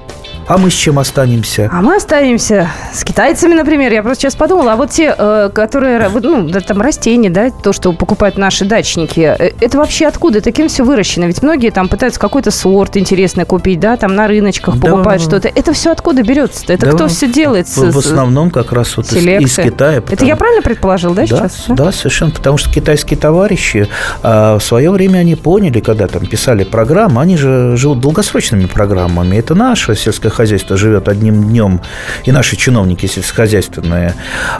А 0.48 0.59
мы 0.59 0.70
с 0.70 0.74
чем 0.74 0.98
останемся? 0.98 1.68
А 1.72 1.82
мы 1.82 1.96
останемся 1.96 2.70
с 2.92 3.02
китайцами, 3.02 3.54
например. 3.54 3.92
Я 3.92 4.02
просто 4.02 4.22
сейчас 4.22 4.37
подумала, 4.37 4.74
а 4.74 4.76
вот 4.76 4.90
те, 4.90 5.12
э, 5.16 5.50
которые, 5.52 6.09
ну, 6.09 6.48
да, 6.48 6.61
там 6.61 6.80
растения, 6.80 7.30
да, 7.30 7.50
то, 7.50 7.72
что 7.72 7.92
покупают 7.92 8.38
наши 8.38 8.64
дачники, 8.64 9.35
э, 9.38 9.52
это 9.61 9.78
вообще 9.78 10.06
откуда? 10.06 10.38
Это 10.38 10.52
кем 10.52 10.68
все 10.68 10.85
выращено? 10.85 11.24
Ведь 11.24 11.42
многие 11.42 11.70
там 11.70 11.88
пытаются 11.88 12.20
какой-то 12.20 12.52
сорт 12.52 12.96
интересный 12.96 13.44
купить, 13.44 13.80
да, 13.80 13.96
там 13.96 14.14
на 14.14 14.28
рыночках 14.28 14.80
покупают 14.80 15.22
да. 15.22 15.28
что-то. 15.28 15.48
Это 15.48 15.72
все 15.72 15.90
откуда 15.90 16.22
берется-то? 16.22 16.72
Это 16.72 16.87
да, 16.87 16.92
кто 16.92 17.09
все 17.09 17.26
делает? 17.26 17.66
В, 17.66 17.90
в 17.90 17.98
основном 17.98 18.50
как 18.50 18.72
раз 18.72 18.96
вот 18.96 19.06
из, 19.12 19.24
из 19.24 19.56
Китая. 19.56 20.00
Потому... 20.00 20.14
Это 20.14 20.24
я 20.26 20.37
правильно 20.37 20.62
предположил, 20.62 21.12
да, 21.12 21.22
да 21.22 21.26
сейчас? 21.26 21.64
Да, 21.68 21.74
да, 21.87 21.92
совершенно. 21.92 22.30
Потому 22.30 22.56
что 22.56 22.70
китайские 22.70 23.18
товарищи 23.18 23.88
а, 24.22 24.59
в 24.59 24.62
свое 24.62 24.92
время 24.92 25.18
они 25.18 25.35
поняли, 25.35 25.80
когда 25.80 26.06
там 26.06 26.24
писали 26.24 26.62
программы, 26.62 27.20
они 27.20 27.37
же 27.37 27.76
живут 27.76 27.98
долгосрочными 28.00 28.66
программами. 28.66 29.37
Это 29.37 29.56
наше 29.56 29.96
сельское 29.96 30.30
хозяйство 30.37 30.77
живет 30.77 31.09
одним 31.09 31.44
днем, 31.44 31.81
и 32.25 32.33
наши 32.33 32.57
чиновники 32.57 33.07
сельскохозяйственные, 33.07 34.14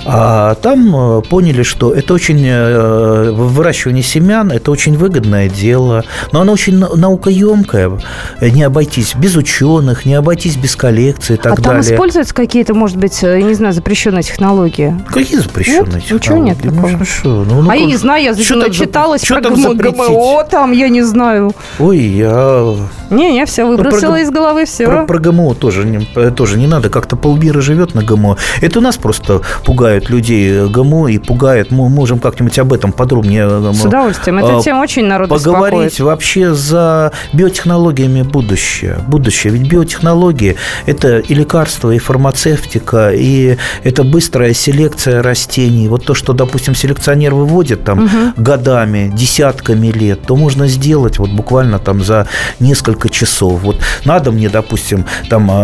а 0.05 0.55
там 0.57 1.19
э, 1.19 1.23
поняли, 1.23 1.63
что 1.63 1.93
это 1.93 2.15
очень 2.15 2.43
э, 2.45 3.31
выращивание 3.31 4.03
семян, 4.03 4.51
это 4.51 4.71
очень 4.71 4.97
выгодное 4.97 5.49
дело, 5.49 6.05
но 6.33 6.41
оно 6.41 6.53
очень 6.53 6.79
наукоемкое, 6.79 8.01
не 8.41 8.63
обойтись 8.63 9.15
без 9.15 9.37
ученых, 9.37 10.05
не 10.07 10.15
обойтись 10.15 10.57
без 10.57 10.77
коллекции 10.77 11.35
и 11.35 11.37
так 11.37 11.53
а 11.53 11.57
далее. 11.57 11.83
там 11.83 11.95
используются 11.95 12.35
какие-то, 12.35 12.75
может 12.75 12.97
быть, 12.97 13.23
я 13.23 13.43
не 13.43 13.55
знаю, 13.55 13.73
запрещенные 13.73 14.23
технологии? 14.23 14.95
Какие 15.09 15.39
запрещенные 15.39 15.95
нет? 15.97 16.05
технологии? 16.05 16.15
Ничего 16.15 16.39
нет 16.39 16.59
такого. 16.63 16.89
Ну? 17.25 17.45
Ну, 17.45 17.63
ну, 17.63 17.71
а 17.71 17.77
я 17.77 17.87
не 17.87 17.97
знаю, 17.97 18.25
я 18.25 18.35
что 18.35 18.69
читалась 18.71 19.25
что 19.25 19.41
про 19.41 19.51
ГМО, 19.51 19.75
ГМО, 19.75 20.45
там, 20.51 20.73
я 20.73 20.89
не 20.89 21.03
знаю. 21.03 21.53
Ой, 21.79 21.99
я... 21.99 22.75
Не, 23.11 23.37
я 23.37 23.47
все 23.47 23.65
выбросила 23.65 24.11
ну, 24.11 24.15
про, 24.15 24.23
из 24.23 24.31
головы, 24.31 24.65
все. 24.65 24.87
Про, 24.87 25.07
про 25.07 25.19
ГМО 25.19 25.55
тоже 25.67 25.85
не, 25.85 26.31
тоже 26.31 26.59
не 26.59 26.69
надо, 26.69 26.91
как-то 26.91 27.17
полмира 27.17 27.61
живет 27.61 27.97
на 27.97 28.05
ГМО. 28.05 28.37
Это 28.61 28.79
у 28.79 28.83
нас 28.83 28.97
просто 28.97 29.41
пугают 29.65 30.09
людей 30.09 30.69
ГМО 30.69 31.09
и 31.09 31.19
пугает. 31.19 31.73
Мы 31.73 31.89
можем 31.89 32.21
как-нибудь 32.21 32.57
об 32.61 32.73
этом 32.73 32.93
подробнее 32.93 33.49
э, 33.51 33.73
С 33.75 33.85
удовольствием. 33.85 34.39
Эта 34.39 34.59
а, 34.59 34.63
тема 34.63 34.83
очень 34.83 35.07
народ 35.07 35.29
Поговорить 35.29 35.87
беспокоит. 35.87 36.01
вообще 36.01 36.55
за 36.55 37.11
биотехнологиями 37.33 38.23
будущее. 38.23 39.01
Будущее. 39.09 39.53
Ведь 39.55 39.69
биотехнологии– 39.69 40.55
это 40.87 41.19
и 41.19 41.35
лекарства, 41.35 41.91
и 41.91 41.99
фармацевтика, 41.99 43.11
и 43.13 43.57
это 43.83 44.05
быстрая 44.05 44.55
селекция 44.55 45.21
растений. 45.21 45.89
Вот 45.89 46.05
то, 46.05 46.15
что, 46.15 46.33
допустим, 46.33 46.77
селекционер 46.77 47.35
выводит 47.35 47.83
там 47.83 48.05
угу. 48.05 48.11
годами, 48.37 49.11
десятками 49.13 49.89
лет, 49.89 50.23
то 50.23 50.37
можно 50.37 50.69
сделать 50.69 51.19
вот 51.19 51.31
буквально 51.31 51.81
там 51.81 52.05
за 52.05 52.29
несколько 52.61 53.09
часов. 53.09 53.63
Вот 53.63 53.81
надо 54.05 54.31
мне, 54.31 54.49
допустим, 54.49 55.05
там 55.29 55.51
э, 55.51 55.56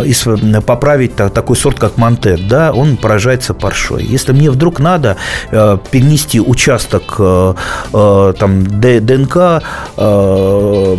поправить 0.67 1.17
такой 1.17 1.57
сорт, 1.57 1.79
как 1.79 1.97
Монтет, 1.97 2.49
да, 2.49 2.73
он 2.73 2.97
поражается 2.97 3.55
паршой. 3.55 4.05
Если 4.05 4.33
мне 4.33 4.51
вдруг 4.51 4.79
надо 4.79 5.17
э, 5.51 5.79
перенести 5.91 6.41
участок 6.41 7.17
э, 7.19 7.55
э, 7.93 8.33
там, 8.39 8.65
ДНК, 8.81 9.63
э, 9.97 10.97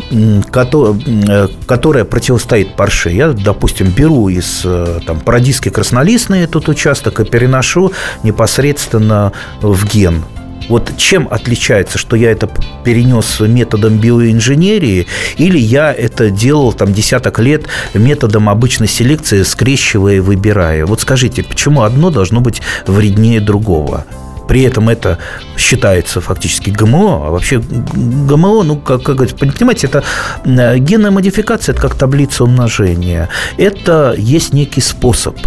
которая 1.66 2.06
противостоит 2.06 2.76
парше, 2.76 3.10
я, 3.10 3.30
допустим, 3.30 3.88
беру 3.90 4.30
из 4.30 4.62
э, 4.66 5.00
там, 5.06 5.20
парадиски 5.20 5.70
краснолистный 5.70 6.42
этот 6.44 6.70
участок 6.70 7.20
и 7.20 7.26
переношу 7.26 7.92
непосредственно 8.24 9.32
в 9.62 9.86
ген. 9.86 10.24
Вот 10.70 10.96
чем 10.98 11.28
отличается, 11.30 11.98
что 11.98 12.16
я 12.16 12.32
это 12.32 12.50
перенес 12.84 13.40
методом 13.40 13.98
биоинженерии, 13.98 15.08
или 15.38 15.58
я 15.58 15.94
это 15.94 16.30
делал 16.30 16.74
там 16.74 16.94
десяток 16.94 17.40
лет 17.40 17.66
методом 17.94 18.50
обычной 18.50 18.88
селекции, 18.88 19.44
скрещивая 19.44 20.16
и 20.16 20.20
выбирая? 20.20 20.86
Вот 20.86 21.02
скажите, 21.02 21.44
почему 21.44 21.84
одно 21.84 22.10
должно 22.10 22.42
быть 22.42 22.62
вреднее 22.88 23.40
другого? 23.40 24.06
При 24.48 24.64
этом 24.64 24.90
это 24.90 25.20
считается 25.58 26.20
фактически 26.20 26.70
ГМО, 26.70 27.28
а 27.28 27.32
вообще 27.32 27.60
ГМО, 27.60 28.64
ну, 28.64 28.76
как, 28.76 29.02
как 29.04 29.16
говорится, 29.16 29.38
понимаете, 29.38 29.88
это 29.88 30.04
генная 30.46 31.12
модификация, 31.12 31.74
это 31.74 31.82
как 31.82 31.96
таблица 31.96 32.44
умножения. 32.44 33.30
Это 33.58 34.14
есть 34.18 34.54
некий 34.54 34.82
способ 34.82 35.38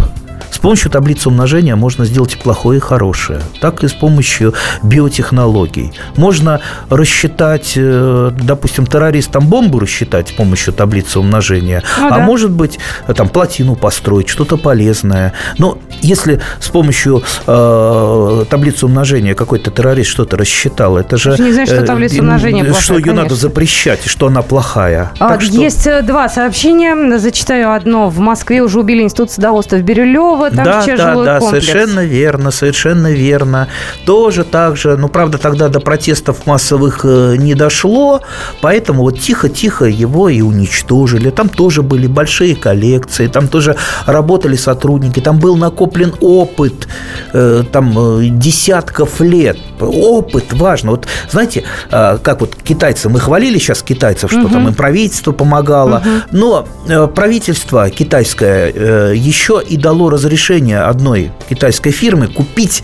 с 0.57 0.59
помощью 0.59 0.89
таблицы 0.89 1.29
умножения 1.29 1.75
можно 1.75 2.03
сделать 2.03 2.33
и 2.33 2.37
плохое, 2.37 2.79
и 2.79 2.81
хорошее. 2.81 3.41
Так 3.61 3.83
и 3.83 3.87
с 3.87 3.93
помощью 3.93 4.55
биотехнологий. 4.81 5.93
Можно 6.15 6.61
рассчитать, 6.89 7.73
э, 7.75 8.31
допустим, 8.41 8.87
террористам 8.87 9.45
бомбу 9.45 9.77
рассчитать 9.77 10.29
с 10.29 10.31
помощью 10.31 10.73
таблицы 10.73 11.19
умножения, 11.19 11.83
ну, 11.99 12.07
а 12.07 12.09
да. 12.09 12.17
может 12.17 12.49
быть, 12.49 12.79
там, 13.15 13.29
плотину 13.29 13.75
построить, 13.75 14.29
что-то 14.29 14.57
полезное. 14.57 15.33
Но 15.59 15.77
если 16.01 16.41
с 16.59 16.69
помощью 16.69 17.21
э, 17.45 18.45
таблицы 18.49 18.87
умножения 18.87 19.35
какой-то 19.35 19.69
террорист 19.69 20.09
что-то 20.09 20.37
рассчитал, 20.37 20.97
это 20.97 21.17
же... 21.17 21.35
Не 21.37 21.53
знаешь, 21.53 21.69
что 21.69 21.83
э, 21.83 21.85
таблица 21.85 22.21
умножения 22.21 22.63
плохая, 22.63 22.81
Что 22.81 22.93
ее 22.95 23.03
конечно. 23.03 23.23
надо 23.23 23.35
запрещать, 23.35 24.03
что 24.07 24.25
она 24.25 24.41
плохая. 24.41 25.11
А, 25.19 25.29
так 25.29 25.43
есть 25.43 25.81
что... 25.81 25.99
Э, 25.99 26.01
два 26.01 26.27
сообщения. 26.29 27.19
Зачитаю 27.19 27.73
одно. 27.73 28.09
В 28.09 28.17
Москве 28.17 28.63
уже 28.63 28.79
убили 28.79 29.03
институт 29.03 29.29
садоводства 29.29 29.75
в 29.75 29.83
Бирюлево 29.83 30.46
там 30.49 30.65
да, 30.65 30.81
сейчас 30.81 30.99
да, 30.99 31.11
жилой 31.11 31.25
да, 31.25 31.39
комплекс. 31.39 31.65
совершенно 31.65 32.05
верно, 32.05 32.51
совершенно 32.51 33.11
верно. 33.11 33.67
Тоже 34.05 34.43
так 34.43 34.77
же, 34.77 34.97
ну, 34.97 35.09
правда, 35.09 35.37
тогда 35.37 35.69
до 35.69 35.79
протестов 35.79 36.45
массовых 36.45 37.01
э, 37.03 37.35
не 37.37 37.53
дошло, 37.53 38.21
поэтому 38.61 39.03
вот 39.03 39.19
тихо-тихо 39.19 39.85
его 39.85 40.29
и 40.29 40.41
уничтожили. 40.41 41.29
Там 41.29 41.49
тоже 41.49 41.81
были 41.81 42.07
большие 42.07 42.55
коллекции, 42.55 43.27
там 43.27 43.47
тоже 43.47 43.75
работали 44.05 44.55
сотрудники, 44.55 45.19
там 45.19 45.39
был 45.39 45.57
накоплен 45.57 46.13
опыт, 46.21 46.87
э, 47.33 47.63
там 47.71 48.19
э, 48.19 48.29
десятков 48.29 49.19
лет. 49.21 49.57
Опыт 49.79 50.53
важно. 50.53 50.91
Вот 50.91 51.07
знаете, 51.29 51.63
как 51.89 52.41
вот 52.41 52.55
китайцы, 52.55 53.09
мы 53.09 53.19
хвалили 53.19 53.59
сейчас 53.59 53.83
китайцев, 53.83 54.31
что 54.31 54.41
угу. 54.41 54.49
там 54.49 54.67
им 54.67 54.73
правительство 54.73 55.31
помогало, 55.31 55.97
угу. 55.97 56.09
но 56.31 57.07
правительство 57.07 57.89
китайское 57.89 59.13
еще 59.13 59.61
и 59.67 59.77
дало 59.77 60.09
разрешение 60.09 60.36
разрешение 60.37 60.81
одной 60.81 61.31
китайской 61.49 61.89
фирмы 61.89 62.27
купить 62.27 62.83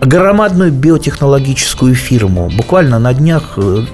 громадную 0.00 0.72
биотехнологическую 0.72 1.94
фирму. 1.94 2.50
Буквально 2.56 2.98
на 2.98 3.12
днях 3.14 3.54
э, 3.56 3.84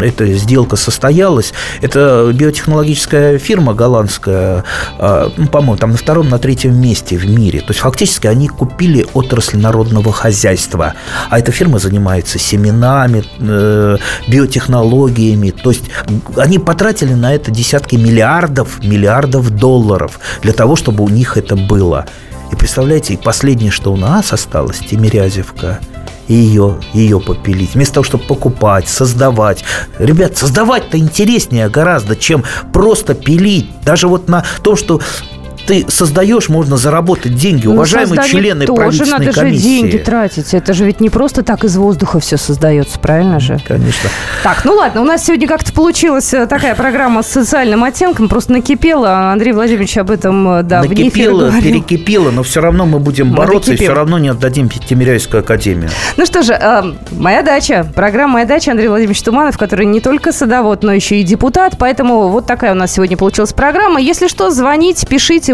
эта 0.00 0.26
сделка 0.34 0.76
состоялась. 0.76 1.52
Это 1.82 2.30
биотехнологическая 2.32 3.38
фирма 3.38 3.74
голландская, 3.74 4.64
а, 4.98 5.30
ну, 5.36 5.46
по-моему, 5.46 5.76
там 5.76 5.90
на 5.90 5.96
втором, 5.96 6.28
на 6.28 6.38
третьем 6.38 6.80
месте 6.80 7.16
в 7.16 7.26
мире. 7.28 7.60
То 7.60 7.68
есть 7.68 7.80
фактически 7.80 8.26
они 8.26 8.48
купили 8.48 9.06
отрасль 9.14 9.58
народного 9.58 10.12
хозяйства. 10.12 10.94
А 11.30 11.38
эта 11.38 11.52
фирма 11.52 11.78
занимается 11.78 12.38
семенами, 12.38 13.24
э, 13.38 13.96
биотехнологиями. 14.28 15.50
То 15.50 15.70
есть 15.70 15.84
они 16.36 16.58
потратили 16.58 17.14
на 17.14 17.34
это 17.34 17.50
десятки 17.50 17.96
миллиардов, 17.96 18.82
миллиардов 18.82 19.50
долларов 19.50 20.18
для 20.42 20.52
того, 20.52 20.76
чтобы 20.76 21.04
у 21.04 21.08
них 21.08 21.36
это 21.36 21.56
было. 21.56 22.06
И 22.54 22.56
представляете, 22.56 23.18
последнее, 23.18 23.72
что 23.72 23.92
у 23.92 23.96
нас 23.96 24.32
осталось, 24.32 24.78
Тимирязевка, 24.78 25.80
и 26.28 26.34
ее, 26.34 26.78
ее 26.92 27.18
попилить. 27.18 27.74
Вместо 27.74 27.94
того, 27.94 28.04
чтобы 28.04 28.22
покупать, 28.26 28.88
создавать. 28.88 29.64
Ребят, 29.98 30.36
создавать-то 30.36 30.96
интереснее 30.96 31.68
гораздо, 31.68 32.14
чем 32.14 32.44
просто 32.72 33.14
пилить. 33.14 33.66
Даже 33.84 34.06
вот 34.06 34.28
на 34.28 34.44
том, 34.62 34.76
что 34.76 35.00
ты 35.66 35.86
создаешь, 35.88 36.48
можно 36.48 36.76
заработать 36.76 37.34
деньги, 37.34 37.66
ну, 37.66 37.74
уважаемые 37.74 38.22
члены 38.24 38.66
тоже 38.66 38.76
правительственной 38.76 39.26
надо 39.26 39.40
комиссии. 39.40 39.56
же 39.56 39.62
деньги 39.62 39.98
тратить. 39.98 40.54
Это 40.54 40.72
же 40.72 40.84
ведь 40.84 41.00
не 41.00 41.10
просто 41.10 41.42
так 41.42 41.64
из 41.64 41.76
воздуха 41.76 42.20
все 42.20 42.36
создается, 42.36 42.98
правильно 42.98 43.40
же? 43.40 43.58
Конечно. 43.66 44.10
Так, 44.42 44.64
ну 44.64 44.74
ладно, 44.74 45.00
у 45.00 45.04
нас 45.04 45.24
сегодня 45.24 45.48
как-то 45.48 45.72
получилась 45.72 46.32
э, 46.34 46.46
такая 46.46 46.74
программа 46.74 47.22
с 47.22 47.28
социальным 47.28 47.84
оттенком, 47.84 48.28
просто 48.28 48.52
накипела. 48.52 49.32
Андрей 49.32 49.52
Владимирович 49.52 49.96
об 49.98 50.10
этом, 50.10 50.48
э, 50.48 50.62
да, 50.62 50.82
накипело, 50.82 51.50
перекипело, 51.60 52.30
но 52.30 52.42
все 52.42 52.60
равно 52.60 52.86
мы 52.86 52.98
будем 52.98 53.28
мы 53.28 53.36
бороться 53.36 53.70
докипим. 53.70 53.84
и 53.84 53.86
все 53.88 53.94
равно 53.94 54.18
не 54.18 54.28
отдадим 54.28 54.68
Тимиряйскую 54.68 55.40
академию. 55.40 55.90
Ну 56.16 56.26
что 56.26 56.42
же, 56.42 56.52
э, 56.52 56.82
«Моя 57.12 57.42
дача», 57.42 57.86
программа 57.94 58.34
«Моя 58.34 58.46
дача» 58.46 58.72
Андрей 58.72 58.88
Владимирович 58.88 59.22
Туманов, 59.22 59.58
который 59.58 59.86
не 59.86 60.00
только 60.00 60.32
садовод, 60.32 60.82
но 60.82 60.92
еще 60.92 61.20
и 61.20 61.22
депутат, 61.22 61.76
поэтому 61.78 62.28
вот 62.28 62.46
такая 62.46 62.72
у 62.72 62.74
нас 62.74 62.92
сегодня 62.92 63.16
получилась 63.16 63.52
программа. 63.52 64.00
Если 64.00 64.28
что, 64.28 64.50
звоните, 64.50 65.06
пишите, 65.06 65.53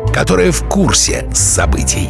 которые 0.13 0.51
в 0.51 0.63
курсе 0.63 1.27
событий. 1.33 2.09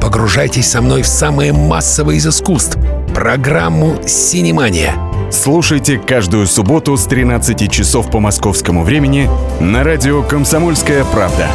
Погружайтесь 0.00 0.70
со 0.70 0.80
мной 0.80 1.02
в 1.02 1.06
самое 1.06 1.52
массовое 1.52 2.16
из 2.16 2.26
искусств– 2.26 2.78
программу 3.14 3.96
«Синемания». 4.06 4.94
Слушайте 5.30 5.98
каждую 5.98 6.46
субботу 6.46 6.96
с 6.96 7.04
13 7.04 7.70
часов 7.70 8.10
по 8.10 8.20
московскому 8.20 8.82
времени 8.82 9.28
на 9.60 9.84
радио 9.84 10.22
«Комсомольская 10.22 11.04
правда». 11.04 11.48